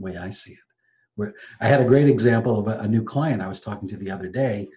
[0.00, 0.58] the way I see it.
[1.16, 3.96] Where I had a great example of a, a new client I was talking to
[3.96, 4.68] the other day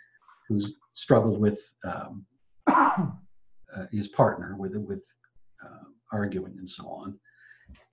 [0.48, 2.26] who's struggled with um,
[2.68, 3.08] uh,
[3.92, 5.04] his partner with with
[5.64, 7.18] uh, arguing and so on.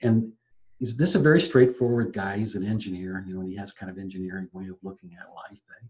[0.02, 0.32] And
[0.78, 2.38] he's this is a very straightforward guy.
[2.38, 5.34] He's an engineer, you know, and he has kind of engineering way of looking at
[5.34, 5.60] life.
[5.80, 5.86] Eh?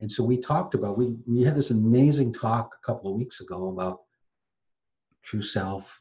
[0.00, 3.40] And so we talked about we we had this amazing talk a couple of weeks
[3.40, 4.02] ago about
[5.22, 6.00] true self,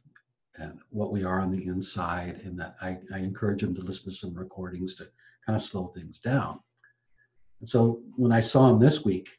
[0.57, 2.41] and what we are on the inside.
[2.43, 5.07] And that I, I encourage him to listen to some recordings to
[5.45, 6.59] kind of slow things down.
[7.59, 9.29] And so when I saw him this week,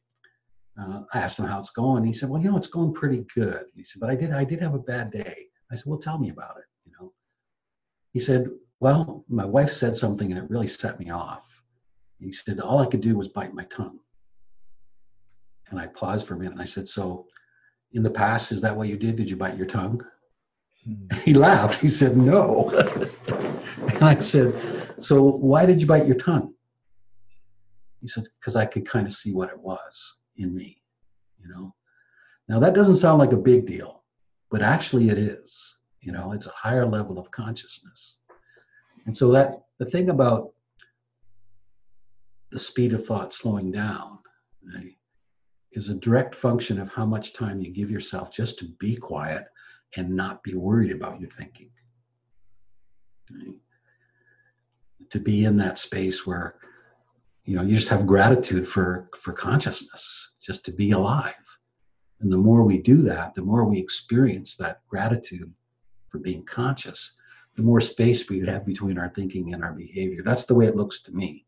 [0.81, 2.05] uh, I asked him how it's going.
[2.05, 4.45] He said, "Well, you know, it's going pretty good." He said, "But I did, I
[4.45, 7.13] did have a bad day." I said, "Well, tell me about it." You know,
[8.13, 8.51] he said,
[8.81, 11.45] "Well, my wife said something and it really set me off."
[12.19, 14.01] He said, "All I could do was bite my tongue."
[15.69, 17.27] And I paused for a minute and I said, "So,
[17.93, 19.17] in the past, is that what you did?
[19.17, 20.05] Did you bite your tongue?"
[21.25, 21.81] He laughed.
[21.81, 22.71] He said, No.
[23.79, 26.55] and I said, So why did you bite your tongue?
[28.01, 30.81] He said, Because I could kind of see what it was in me,
[31.41, 31.75] you know.
[32.49, 34.05] Now that doesn't sound like a big deal,
[34.51, 35.79] but actually it is.
[36.01, 38.19] You know, it's a higher level of consciousness.
[39.07, 40.53] And so that the thing about
[42.53, 44.19] the speed of thought slowing down
[44.73, 44.97] right,
[45.73, 49.47] is a direct function of how much time you give yourself just to be quiet
[49.97, 51.71] and not be worried about your thinking.
[53.31, 53.57] Right?
[55.11, 56.57] To be in that space where
[57.45, 61.35] you know you just have gratitude for for consciousness, just to be alive.
[62.21, 65.53] And the more we do that, the more we experience that gratitude
[66.09, 67.17] for being conscious,
[67.57, 70.23] the more space we have between our thinking and our behavior.
[70.23, 71.45] That's the way it looks to me.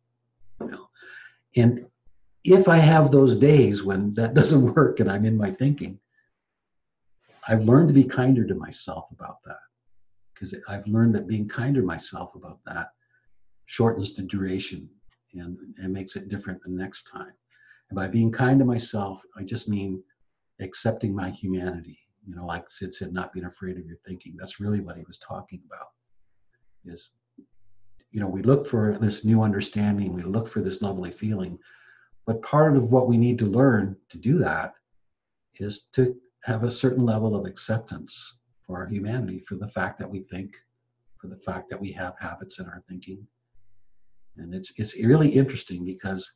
[0.61, 0.89] You know?
[1.57, 1.87] And
[2.45, 5.99] if I have those days when that doesn't work and I'm in my thinking,
[7.49, 9.57] I've learned to be kinder to myself about that
[10.35, 12.91] because I've learned that being kinder to myself about that
[13.67, 14.89] shortens the duration
[15.33, 17.33] and, and makes it different the next time.
[17.89, 20.03] And by being kind to myself, I just mean
[20.61, 21.99] accepting my humanity.
[22.27, 24.37] You know, like Syd said, not being afraid of your thinking.
[24.39, 25.89] That's really what he was talking about.
[26.85, 27.17] Is
[28.11, 31.59] you know, we look for this new understanding, we look for this lovely feeling,
[32.27, 34.75] but part of what we need to learn to do that
[35.61, 40.09] is to have a certain level of acceptance for our humanity, for the fact that
[40.11, 40.55] we think,
[41.21, 43.27] for the fact that we have habits in our thinking.
[44.37, 46.31] And it's it's really interesting because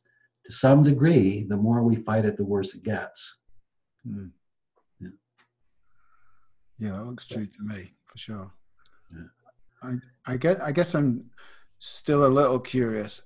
[0.47, 3.38] to some degree, the more we fight it, the worse it gets.
[4.09, 4.31] Mm.
[5.01, 5.09] Yeah.
[6.79, 8.51] Yeah, that looks true to me for sure.
[9.12, 9.29] Yeah.
[9.83, 11.31] I, I guess I guess I'm
[11.79, 13.23] still a little curious,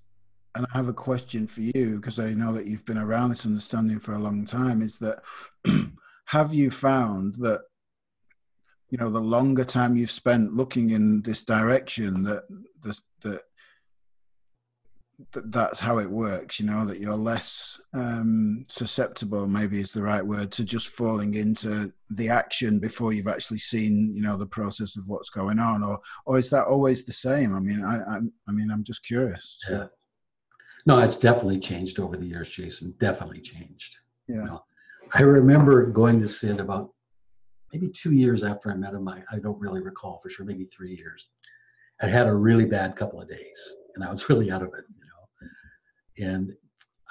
[0.55, 3.47] and I have a question for you because I know that you've been around this
[3.47, 4.83] understanding for a long time.
[4.83, 5.23] Is that
[6.27, 7.62] have you found that
[8.91, 12.45] you know the longer time you've spent looking in this direction that
[12.83, 13.43] the, that
[15.51, 20.25] that's how it works you know that you're less um, susceptible maybe is the right
[20.25, 24.97] word to just falling into the action before you've actually seen you know the process
[24.97, 25.83] of what's going on?
[25.83, 27.57] Or or is that always the same?
[27.57, 29.59] I mean i i, I mean i'm just curious.
[29.69, 29.87] Yeah.
[30.85, 32.95] No it's definitely changed over the years jason.
[33.01, 33.97] Definitely changed.
[34.29, 34.37] Yeah.
[34.37, 34.65] You know,
[35.14, 36.90] i remember going to syd about
[37.73, 40.64] maybe two years after i met him I, I don't really recall for sure maybe
[40.64, 41.29] three years
[42.03, 44.85] i had a really bad couple of days and i was really out of it
[44.99, 46.33] you know.
[46.33, 46.57] and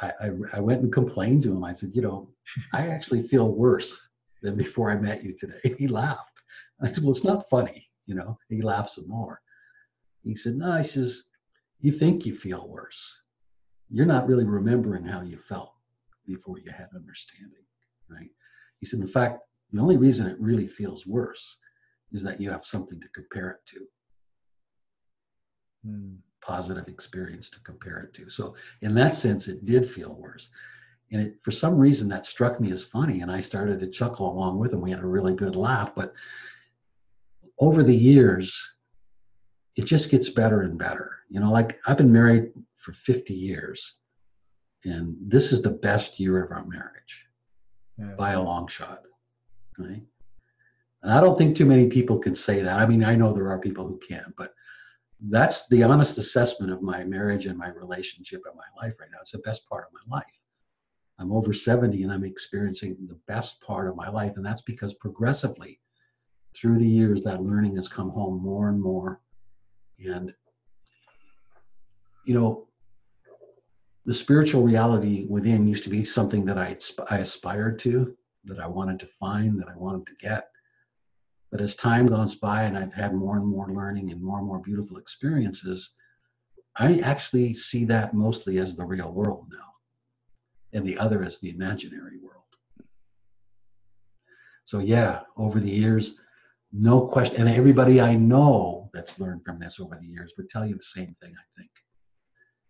[0.01, 1.63] I, I, I went and complained to him.
[1.63, 2.29] I said, you know,
[2.73, 3.97] I actually feel worse
[4.41, 5.75] than before I met you today.
[5.77, 6.41] He laughed.
[6.81, 8.38] I said, well, it's not funny, you know.
[8.49, 9.41] He laughed some more.
[10.23, 11.23] He said, no, he says,
[11.79, 13.21] you think you feel worse.
[13.89, 15.73] You're not really remembering how you felt
[16.27, 17.64] before you had understanding,
[18.10, 18.30] right?
[18.80, 19.39] He said, in fact,
[19.72, 21.58] the only reason it really feels worse
[22.12, 23.88] is that you have something to compare it to.
[25.84, 26.15] Hmm
[26.46, 28.30] positive experience to compare it to.
[28.30, 30.50] So in that sense, it did feel worse.
[31.12, 34.32] And it, for some reason, that struck me as funny, and I started to chuckle
[34.32, 34.82] along with him.
[34.82, 35.94] We had a really good laugh.
[35.96, 36.13] But
[37.60, 38.76] over the years,
[39.76, 41.12] it just gets better and better.
[41.30, 43.98] You know, like I've been married for 50 years,
[44.84, 47.26] and this is the best year of our marriage
[47.97, 48.13] yeah.
[48.17, 49.03] by a long shot.
[49.77, 50.03] Right?
[51.03, 52.79] And I don't think too many people can say that.
[52.79, 54.53] I mean, I know there are people who can, but
[55.29, 59.19] that's the honest assessment of my marriage and my relationship and my life right now.
[59.21, 60.25] It's the best part of my life.
[61.19, 64.34] I'm over 70 and I'm experiencing the best part of my life.
[64.36, 65.79] And that's because progressively
[66.55, 69.21] through the years, that learning has come home more and more.
[69.99, 70.34] And,
[72.25, 72.64] you know,
[74.06, 76.78] the spiritual reality within used to be something that I,
[77.10, 78.15] I aspired to,
[78.46, 80.50] that I wanted to find, that I wanted to get.
[81.52, 84.48] But as time goes by and I've had more and more learning and more and
[84.48, 85.96] more beautiful experiences,
[86.78, 91.50] I actually see that mostly as the real world now, and the other as the
[91.50, 92.44] imaginary world.
[94.65, 96.20] So, yeah, over the years,
[96.74, 100.65] no question, and everybody I know that's learned from this over the years would tell
[100.65, 101.72] you the same thing, I think.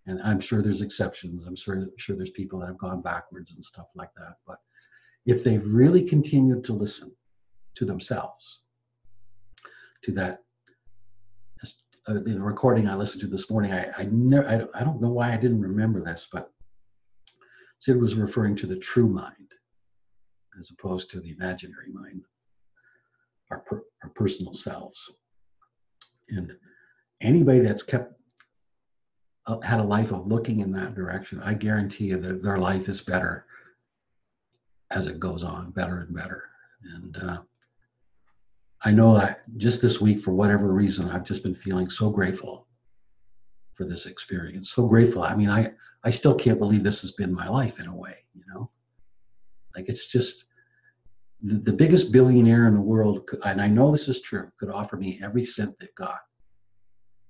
[0.08, 1.46] And I'm sure there's exceptions.
[1.46, 4.36] I'm sure, sure there's people that have gone backwards and stuff like that.
[4.46, 4.60] But
[5.26, 7.12] if they've really continued to listen
[7.76, 8.62] to themselves,
[10.04, 10.44] to that
[12.08, 13.74] uh, the recording I listened to this morning.
[13.74, 16.52] I I, never, I I don't know why I didn't remember this, but
[17.80, 19.54] Syd was referring to the true mind
[20.60, 22.24] as opposed to the imaginary mind,
[23.52, 25.16] our per, our personal selves.
[26.30, 26.56] And
[27.22, 28.14] anybody that's kept
[29.64, 33.02] had a life of looking in that direction, I guarantee you that their life is
[33.02, 33.46] better
[34.92, 36.44] as it goes on, better and better.
[36.96, 37.38] And uh,
[38.84, 42.68] I know that just this week, for whatever reason, I've just been feeling so grateful
[43.74, 44.72] for this experience.
[44.72, 45.24] So grateful.
[45.24, 45.72] I mean, I,
[46.04, 48.70] I still can't believe this has been my life in a way, you know?
[49.76, 50.46] Like it's just
[51.42, 54.70] the, the biggest billionaire in the world, could, and I know this is true, could
[54.70, 56.20] offer me every cent they've got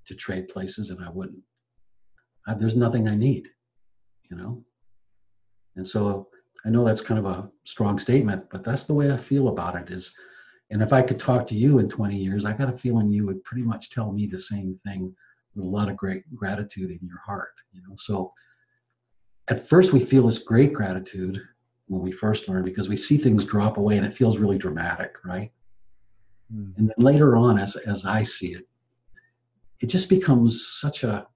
[0.06, 1.42] to trade places and I wouldn't.
[2.48, 3.48] I, there's nothing I need,
[4.30, 4.64] you know?
[5.76, 6.30] And so
[6.66, 9.76] I know that's kind of a strong statement, but that's the way I feel about
[9.76, 10.16] it is
[10.72, 13.26] and if I could talk to you in 20 years, I got a feeling you
[13.28, 15.16] would pretty much tell me the same thing
[15.54, 17.54] with a lot of great gratitude in your heart.
[17.72, 18.34] You know, so
[19.48, 21.40] at first we feel this great gratitude
[21.88, 25.14] when we first learn because we see things drop away and it feels really dramatic,
[25.24, 25.52] right?
[26.52, 26.76] Mm.
[26.78, 28.68] And then later on, as as I see it,
[29.82, 31.28] it just becomes such a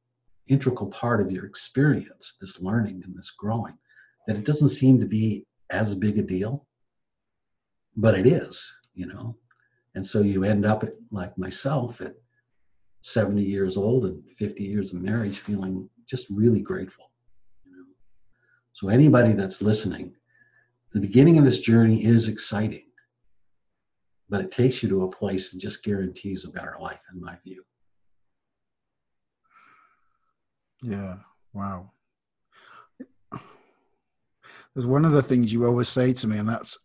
[0.50, 3.78] integral part of your experience, this learning and this growing,
[4.28, 6.68] that it doesn't seem to be as big a deal,
[7.96, 9.38] but it is you know?
[9.96, 12.16] And so you end up at, like myself at
[13.02, 17.12] 70 years old and 50 years of marriage feeling just really grateful
[17.66, 17.86] you know?
[18.74, 20.14] So anybody that's listening
[20.94, 22.84] the beginning of this journey is exciting
[24.28, 27.38] but it takes you to a place that just guarantees a better life in my
[27.46, 27.64] view
[30.82, 31.16] yeah
[31.54, 31.92] wow.
[34.74, 36.78] There's one of the things you always say to me and that's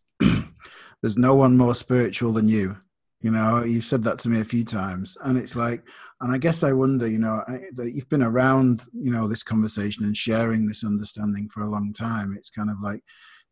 [1.01, 2.75] there's no one more spiritual than you.
[3.21, 5.87] You know you've said that to me a few times and it's like
[6.21, 7.43] and i guess i wonder you know
[7.73, 11.91] that you've been around you know this conversation and sharing this understanding for a long
[11.91, 12.35] time.
[12.37, 13.01] It's kind of like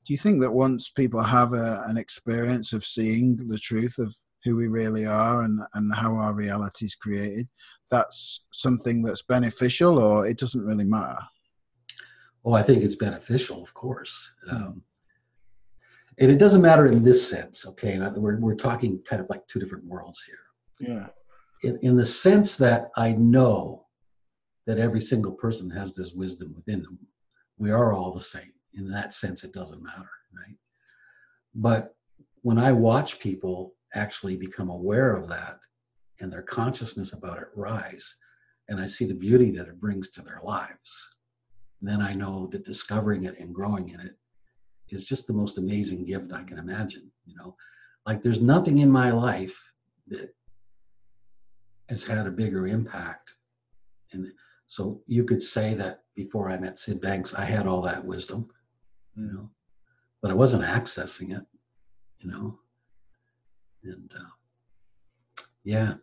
[0.05, 4.15] do you think that once people have a, an experience of seeing the truth of
[4.43, 7.47] who we really are and, and how our reality is created,
[7.89, 11.19] that's something that's beneficial or it doesn't really matter?
[12.45, 14.31] Oh, I think it's beneficial, of course.
[14.51, 14.81] Um,
[16.19, 17.97] and it doesn't matter in this sense, okay?
[18.15, 20.37] We're, we're talking kind of like two different worlds here.
[20.79, 21.07] Yeah.
[21.63, 23.85] In, in the sense that I know
[24.65, 26.99] that every single person has this wisdom within them.
[27.57, 28.51] We are all the same.
[28.75, 30.55] In that sense, it doesn't matter, right?
[31.55, 31.95] But
[32.41, 35.59] when I watch people actually become aware of that
[36.19, 38.15] and their consciousness about it rise,
[38.69, 41.15] and I see the beauty that it brings to their lives,
[41.81, 44.15] then I know that discovering it and growing in it
[44.89, 47.11] is just the most amazing gift I can imagine.
[47.25, 47.55] You know,
[48.05, 49.59] like there's nothing in my life
[50.07, 50.33] that
[51.89, 53.35] has had a bigger impact.
[54.13, 54.31] And
[54.67, 58.49] so you could say that before I met Syd Banks, I had all that wisdom,
[59.15, 59.35] you hmm.
[59.35, 59.49] know,
[60.21, 61.45] but I wasn't accessing it,
[62.19, 62.59] you know.
[63.83, 65.95] And uh, yeah,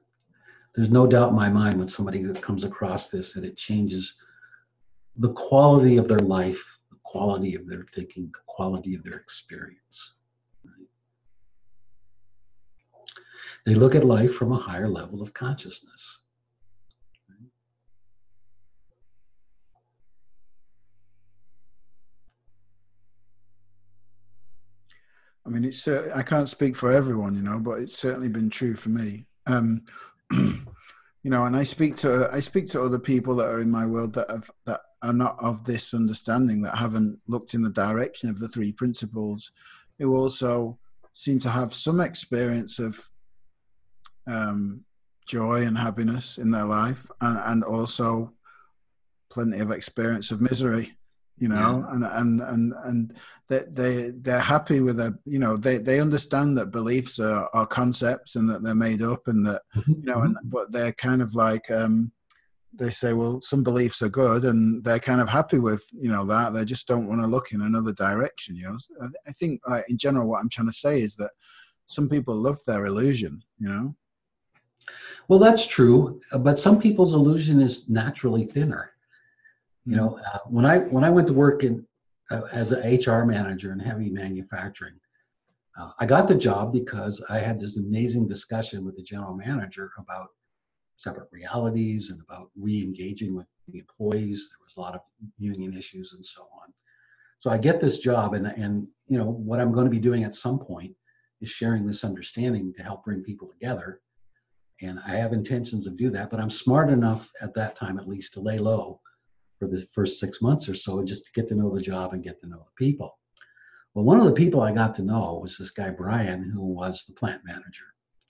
[0.74, 4.14] there's no doubt in my mind when somebody comes across this that it changes
[5.16, 10.14] the quality of their life, the quality of their thinking, the quality of their experience.
[13.66, 16.19] They look at life from a higher level of consciousness.
[25.50, 28.50] I mean, it's uh, I can't speak for everyone, you know, but it's certainly been
[28.50, 29.24] true for me.
[29.48, 29.82] Um,
[30.30, 30.64] you
[31.24, 34.12] know, and I speak to I speak to other people that are in my world
[34.14, 38.38] that have that are not of this understanding, that haven't looked in the direction of
[38.38, 39.50] the three principles,
[39.98, 40.78] who also
[41.14, 43.10] seem to have some experience of
[44.28, 44.84] um,
[45.26, 48.30] joy and happiness in their life, and, and also
[49.30, 50.96] plenty of experience of misery
[51.40, 51.94] you know yeah.
[51.94, 53.16] and and and and
[53.48, 57.66] they they they're happy with a you know they they understand that beliefs are, are
[57.66, 59.92] concepts and that they're made up and that mm-hmm.
[59.92, 62.12] you know and but they're kind of like um
[62.74, 66.24] they say well some beliefs are good and they're kind of happy with you know
[66.24, 68.76] that they just don't want to look in another direction you know
[69.26, 71.30] i think like in general what i'm trying to say is that
[71.86, 73.94] some people love their illusion you know
[75.26, 78.92] well that's true but some people's illusion is naturally thinner
[79.90, 81.84] you know, uh, when I when I went to work in
[82.30, 84.94] uh, as an HR manager in heavy manufacturing,
[85.76, 89.90] uh, I got the job because I had this amazing discussion with the general manager
[89.98, 90.28] about
[90.96, 94.48] separate realities and about re-engaging with the employees.
[94.52, 95.00] There was a lot of
[95.38, 96.72] union issues and so on.
[97.40, 100.22] So I get this job, and and you know what I'm going to be doing
[100.22, 100.94] at some point
[101.40, 104.02] is sharing this understanding to help bring people together.
[104.82, 108.06] And I have intentions of do that, but I'm smart enough at that time, at
[108.06, 109.00] least, to lay low
[109.60, 112.24] for the first six months or so just to get to know the job and
[112.24, 113.18] get to know the people.
[113.94, 117.04] Well, one of the people I got to know was this guy, Brian, who was
[117.04, 117.84] the plant manager.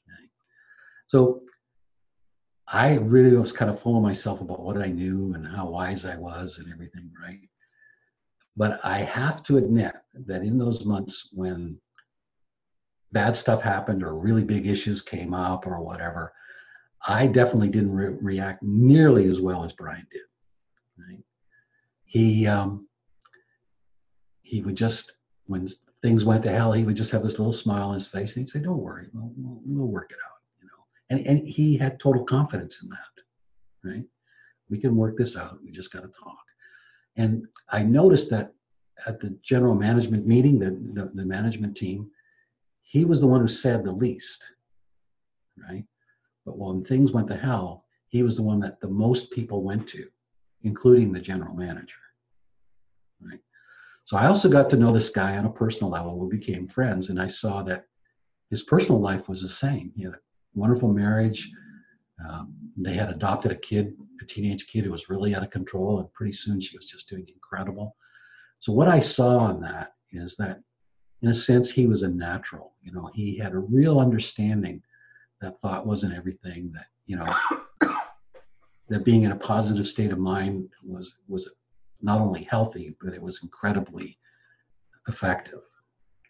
[0.09, 0.29] Okay?
[1.07, 1.43] So
[2.67, 6.05] I really was kind of full of myself about what I knew and how wise
[6.05, 7.41] I was and everything, right?
[8.57, 9.95] But I have to admit
[10.27, 11.79] that in those months when
[13.13, 16.33] bad stuff happened or really big issues came up or whatever,
[17.07, 20.23] I definitely didn't re- react nearly as well as Brian did.
[21.09, 21.23] Right?
[22.05, 22.89] He um,
[24.43, 25.13] he would just
[25.47, 25.69] when
[26.03, 28.43] things went to hell, he would just have this little smile on his face, and
[28.43, 31.77] he'd say, "Don't worry, we'll, we'll, we'll work it out." You know, and and he
[31.77, 33.89] had total confidence in that.
[33.89, 34.05] Right?
[34.69, 35.59] We can work this out.
[35.63, 36.45] We just got to talk.
[37.17, 38.53] And I noticed that
[39.07, 42.11] at the general management meeting, the, the, the management team,
[42.83, 44.45] he was the one who said the least.
[45.69, 45.85] Right?
[46.47, 49.89] But when things went to hell, he was the one that the most people went
[49.89, 50.07] to
[50.63, 51.97] including the general manager.
[53.21, 53.41] Right.
[54.05, 56.19] So I also got to know this guy on a personal level.
[56.19, 57.87] We became friends, and I saw that
[58.51, 59.93] his personal life was the same.
[59.95, 60.21] He had a
[60.55, 61.51] wonderful marriage.
[62.29, 66.01] Um, they had adopted a kid, a teenage kid who was really out of control,
[66.01, 67.97] and pretty soon she was just doing incredible.
[68.59, 70.61] So what I saw in that is that,
[71.23, 72.75] in a sense, he was a natural.
[72.83, 74.83] You know, he had a real understanding
[75.41, 76.73] that thought wasn't everything.
[76.73, 77.33] That you know,
[78.91, 81.51] that being in a positive state of mind was was
[82.03, 84.19] not only healthy but it was incredibly
[85.09, 85.63] effective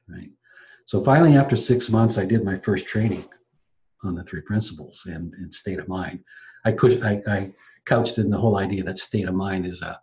[0.09, 0.31] right?
[0.87, 3.25] So finally after six months i did my first training
[4.05, 6.21] on the three principles and, and state of mind.
[6.65, 7.53] I, could, I, I
[7.85, 9.99] couched in the whole idea that state of mind is a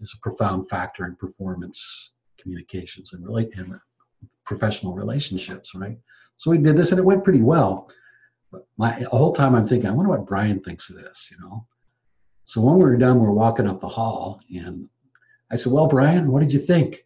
[0.00, 3.74] is a profound factor in performance communications and relate and
[4.44, 5.98] professional relationships right?
[6.36, 7.90] So we did this and it went pretty well.
[8.52, 11.36] But my the whole time i'm thinking i wonder what brian thinks of this you
[11.40, 11.66] know
[12.46, 14.88] so when we were done, we are walking up the hall, and
[15.50, 17.04] I said, Well, Brian, what did you think?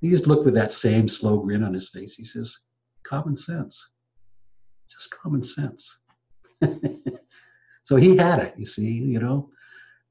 [0.00, 2.14] He just looked with that same slow grin on his face.
[2.14, 2.56] He says,
[3.02, 3.84] Common sense.
[4.88, 5.98] just common sense.
[7.82, 9.50] so he had it, you see, you know,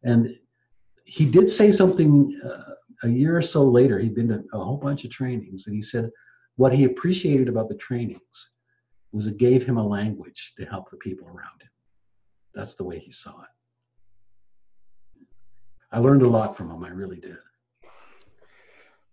[0.03, 0.35] and
[1.05, 2.73] he did say something uh,
[3.03, 3.97] a year or so later.
[3.97, 6.11] He'd been to a whole bunch of trainings, and he said
[6.57, 8.51] what he appreciated about the trainings
[9.13, 11.69] was it gave him a language to help the people around him.
[12.53, 13.54] That's the way he saw it.
[15.95, 16.83] I learned a lot from him.
[16.83, 17.37] I really did.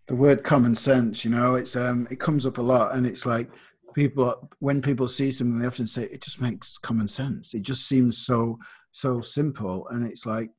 [0.09, 3.24] The word common sense, you know, it's um, it comes up a lot, and it's
[3.24, 3.49] like
[3.95, 7.55] people when people see something, they often say it just makes common sense.
[7.55, 8.59] It just seems so
[8.91, 10.51] so simple, and it's like,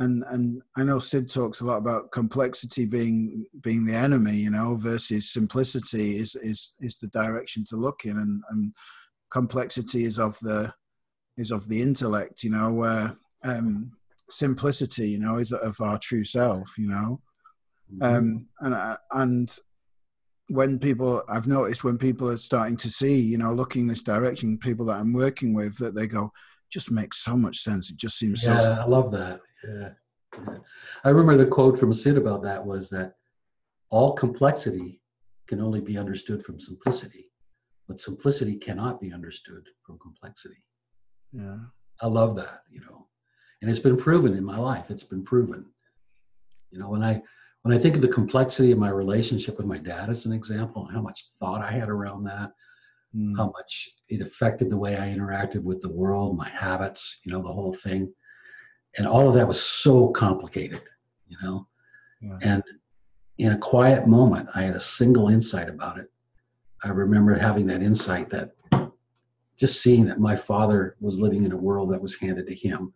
[0.00, 4.50] and and I know Syd talks a lot about complexity being being the enemy, you
[4.50, 8.74] know, versus simplicity is is is the direction to look in, and and
[9.30, 10.74] complexity is of the
[11.38, 13.92] is of the intellect, you know, where um,
[14.30, 17.20] simplicity, you know, is of our true self, you know.
[17.92, 18.02] Mm-hmm.
[18.02, 19.58] Um, and uh, and
[20.48, 24.58] when people, I've noticed when people are starting to see, you know, looking this direction,
[24.58, 26.32] people that I'm working with, that they go,
[26.70, 27.90] just makes so much sense.
[27.90, 28.72] It just seems yeah, so.
[28.72, 29.40] I love that.
[29.66, 29.88] Yeah.
[30.48, 30.58] yeah.
[31.04, 33.14] I remember the quote from Syd about that was that
[33.90, 35.00] all complexity
[35.46, 37.30] can only be understood from simplicity,
[37.88, 40.62] but simplicity cannot be understood from complexity.
[41.32, 41.58] Yeah.
[42.02, 43.06] I love that, you know
[43.60, 44.86] and it's been proven in my life.
[44.90, 45.66] It's been proven.
[46.70, 47.20] You know when i
[47.62, 50.88] when i think of the complexity of my relationship with my dad as an example
[50.92, 52.52] how much thought i had around that
[53.14, 53.36] mm.
[53.36, 57.42] how much it affected the way i interacted with the world my habits you know
[57.42, 58.12] the whole thing.
[58.98, 60.82] And all of that was so complicated
[61.28, 61.66] you know?
[62.20, 62.38] Yeah.
[62.42, 62.62] and
[63.38, 66.10] in a quiet moment i had a single insight about it.
[66.82, 68.52] I remember having that insight that
[69.58, 72.94] just seeing that my father was living in a world that was handed to him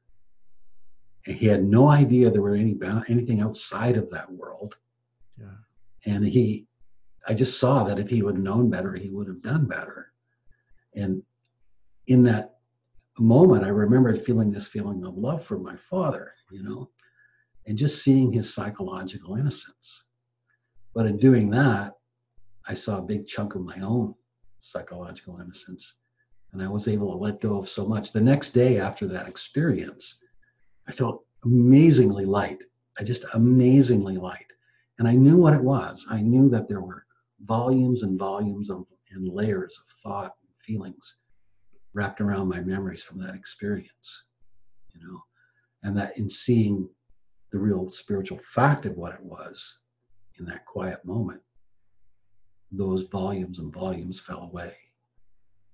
[1.26, 4.76] he had no idea there were any anything outside of that world.
[5.38, 5.56] Yeah.
[6.04, 6.66] And he,
[7.26, 10.12] I just saw that if he would have known better, he would have done better.
[10.94, 11.22] And
[12.06, 12.56] in that
[13.18, 16.90] moment, I remembered feeling this feeling of love for my father, you know,
[17.66, 20.04] and just seeing his psychological innocence.
[20.94, 21.94] But in doing that,
[22.66, 24.14] I saw a big chunk of my own
[24.60, 25.94] psychological innocence.
[26.52, 28.12] And I was able to let go of so much.
[28.12, 30.20] The next day after that experience,
[30.88, 32.62] I felt amazingly light.
[32.98, 34.46] I just amazingly light.
[34.98, 36.06] And I knew what it was.
[36.08, 37.04] I knew that there were
[37.44, 41.16] volumes and volumes of and layers of thought and feelings
[41.94, 44.24] wrapped around my memories from that experience.
[44.92, 45.22] You know,
[45.82, 46.88] and that in seeing
[47.52, 49.78] the real spiritual fact of what it was
[50.38, 51.40] in that quiet moment,
[52.72, 54.74] those volumes and volumes fell away.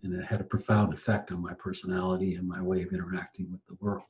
[0.02, 3.64] And it had a profound effect on my personality and my way of interacting with
[3.66, 4.04] the world.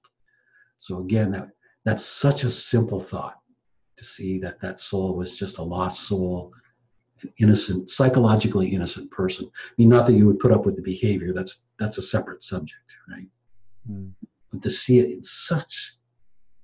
[0.80, 1.50] So again, that
[1.84, 3.38] that's such a simple thought
[3.96, 6.52] to see that that soul was just a lost soul,
[7.22, 9.46] an innocent, psychologically innocent person.
[9.46, 11.32] I mean, not that you would put up with the behavior.
[11.32, 13.26] That's that's a separate subject, right?
[13.90, 14.12] Mm.
[14.50, 15.96] But to see it in such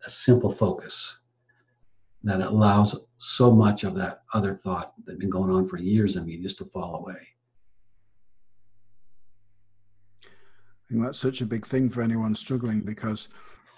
[0.05, 1.21] a simple focus
[2.25, 6.27] that allows so much of that other thought that's been going on for years in
[6.27, 7.29] me just to fall away.
[10.25, 13.29] I think that's such a big thing for anyone struggling because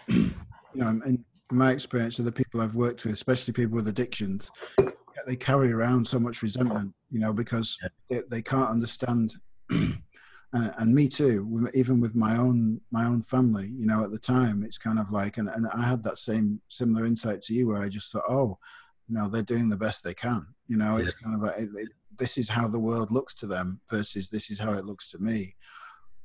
[0.08, 0.32] you
[0.74, 4.50] know, in my experience of the people I've worked with, especially people with addictions,
[5.26, 7.78] they carry around so much resentment, you know, because
[8.08, 9.34] they, they can't understand.
[9.70, 9.94] and,
[10.52, 14.64] and, me too, even with my own my own family, you know, at the time,
[14.64, 17.82] it's kind of like, and, and I had that same similar insight to you, where
[17.82, 18.58] I just thought, oh,
[19.08, 20.46] you know, they're doing the best they can.
[20.66, 21.04] You know, yeah.
[21.04, 24.28] it's kind of like it, it, this is how the world looks to them versus
[24.28, 25.54] this is how it looks to me.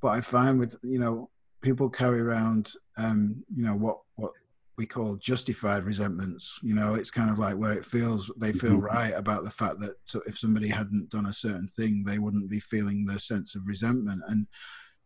[0.02, 1.30] But I find with you know
[1.64, 4.34] people carry around, um, you know, what what
[4.78, 6.60] we call justified resentments.
[6.62, 8.86] You know, it's kind of like where it feels they feel mm-hmm.
[8.86, 12.50] right about the fact that so if somebody hadn't done a certain thing, they wouldn't
[12.50, 14.22] be feeling the sense of resentment.
[14.28, 14.46] And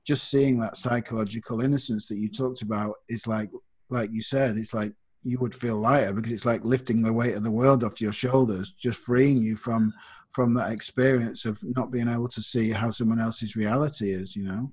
[0.05, 3.49] just seeing that psychological innocence that you talked about is like,
[3.89, 4.93] like you said, it's like
[5.24, 8.14] you would feel lighter because it's like lifting the weight of the world off your
[8.14, 9.93] shoulders, just freeing you from
[10.32, 14.36] from that experience of not being able to see how someone else's reality is.
[14.36, 14.72] You know.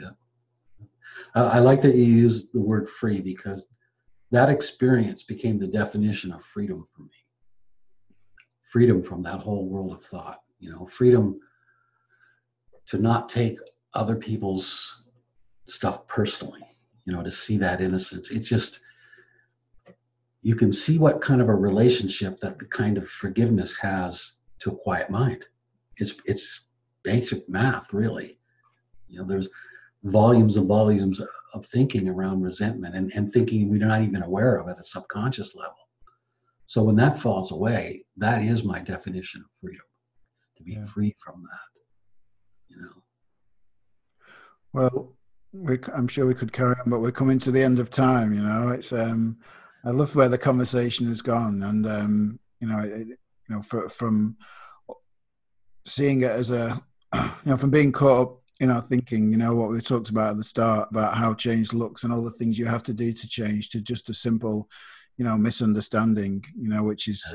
[0.00, 0.10] Yeah.
[1.34, 3.68] I like that you use the word free because
[4.30, 7.10] that experience became the definition of freedom for me.
[8.70, 11.38] Freedom from that whole world of thought, you know, freedom
[12.86, 13.58] to not take
[13.94, 15.04] other people's
[15.68, 16.64] stuff personally,
[17.04, 18.30] you know, to see that innocence.
[18.30, 18.80] It's just,
[20.42, 24.72] you can see what kind of a relationship that the kind of forgiveness has to
[24.72, 25.44] a quiet mind.
[25.96, 26.66] It's, it's
[27.02, 28.38] basic math, really.
[29.08, 29.48] You know, there's,
[30.04, 31.20] volumes and volumes
[31.54, 35.54] of thinking around resentment and, and thinking we're not even aware of at a subconscious
[35.54, 35.76] level.
[36.66, 39.84] So when that falls away, that is my definition of freedom.
[40.56, 40.84] To be yeah.
[40.84, 42.74] free from that.
[42.74, 43.02] You know.
[44.72, 45.16] Well,
[45.52, 48.32] we, I'm sure we could carry on, but we're coming to the end of time.
[48.34, 49.38] You know, it's um,
[49.84, 53.16] I love where the conversation has gone, and um, you know, it, you
[53.48, 54.36] know, for, from
[55.84, 56.82] seeing it as a,
[57.14, 60.30] you know, from being caught up, you our thinking, you know, what we talked about
[60.30, 63.12] at the start about how change looks and all the things you have to do
[63.12, 64.68] to change, to just a simple,
[65.16, 67.34] you know, misunderstanding, you know, which is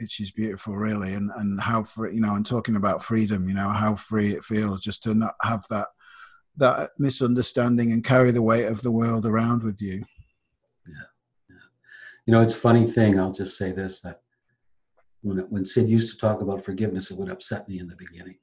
[0.00, 1.14] which is beautiful really.
[1.14, 4.44] And and how free you know and talking about freedom you know how free it
[4.44, 5.86] feels just to not have that
[6.56, 10.02] that misunderstanding and carry the weight of the world around with you.
[10.86, 11.06] Yeah,
[11.48, 11.56] yeah.
[12.26, 14.20] you know it's a funny thing i'll just say this that
[15.22, 18.36] when when syd used to talk about forgiveness it would upset me in the beginning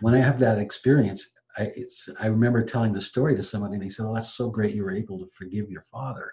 [0.00, 3.82] when i have that experience i it's i remember telling the story to somebody and
[3.82, 6.32] they said oh that's so great you were able to forgive your father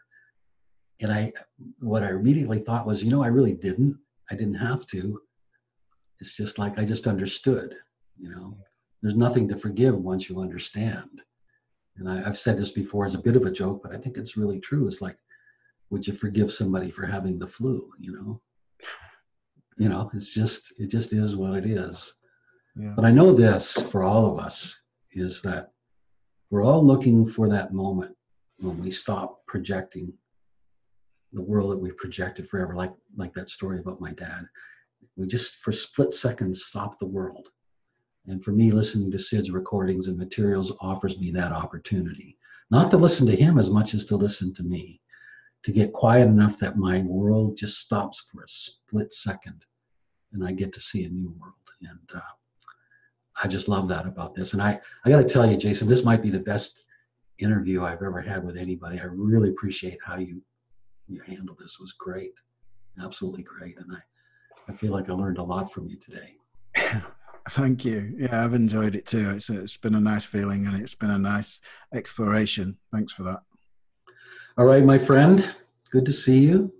[1.01, 1.31] and i
[1.79, 3.97] what i immediately thought was you know i really didn't
[4.31, 5.21] I didn't have to.
[6.19, 7.75] It's just like I just understood,
[8.17, 8.57] you know.
[9.01, 11.21] There's nothing to forgive once you understand.
[11.97, 14.17] And I, have said this before as a bit of a joke, but I think
[14.17, 14.87] it's really true.
[14.87, 15.17] It's like,
[15.89, 17.89] would you forgive somebody for having the flu?
[17.97, 18.41] You know,
[19.77, 22.13] you know, it's just it just is what it is.
[22.95, 25.73] But I know this for all of us is that
[26.49, 28.15] we're all looking for that moment
[28.59, 30.13] when we stop projecting
[31.33, 34.47] the world that we've projected forever, like like that story about my dad.
[35.17, 37.49] We just for split seconds stop the world.
[38.27, 42.37] And for me, listening to Syd's recordings and materials offers me that opportunity.
[42.71, 45.01] Not to listen to him as much as to listen to me,
[45.63, 49.65] to get quiet enough that my world just stops for a split second
[50.31, 51.55] and I get to see a new world.
[51.81, 52.21] And uh,
[53.41, 54.53] I just love that about this.
[54.53, 56.83] And I, I got to tell you, Jason, this might be the best
[57.39, 58.99] interview I've ever had with anybody.
[58.99, 60.41] I really appreciate how you
[61.07, 62.33] you handled this was great,
[63.03, 66.35] absolutely great, and I, I feel like I learned a lot from you today.
[67.49, 68.15] Thank you.
[68.15, 69.31] Yeah, I've enjoyed it too.
[69.31, 71.61] It's it's been a nice feeling and it's been a nice
[71.93, 72.77] exploration.
[72.91, 73.39] Thanks for that.
[74.57, 75.49] All right, my friend.
[75.89, 76.71] Good to see you.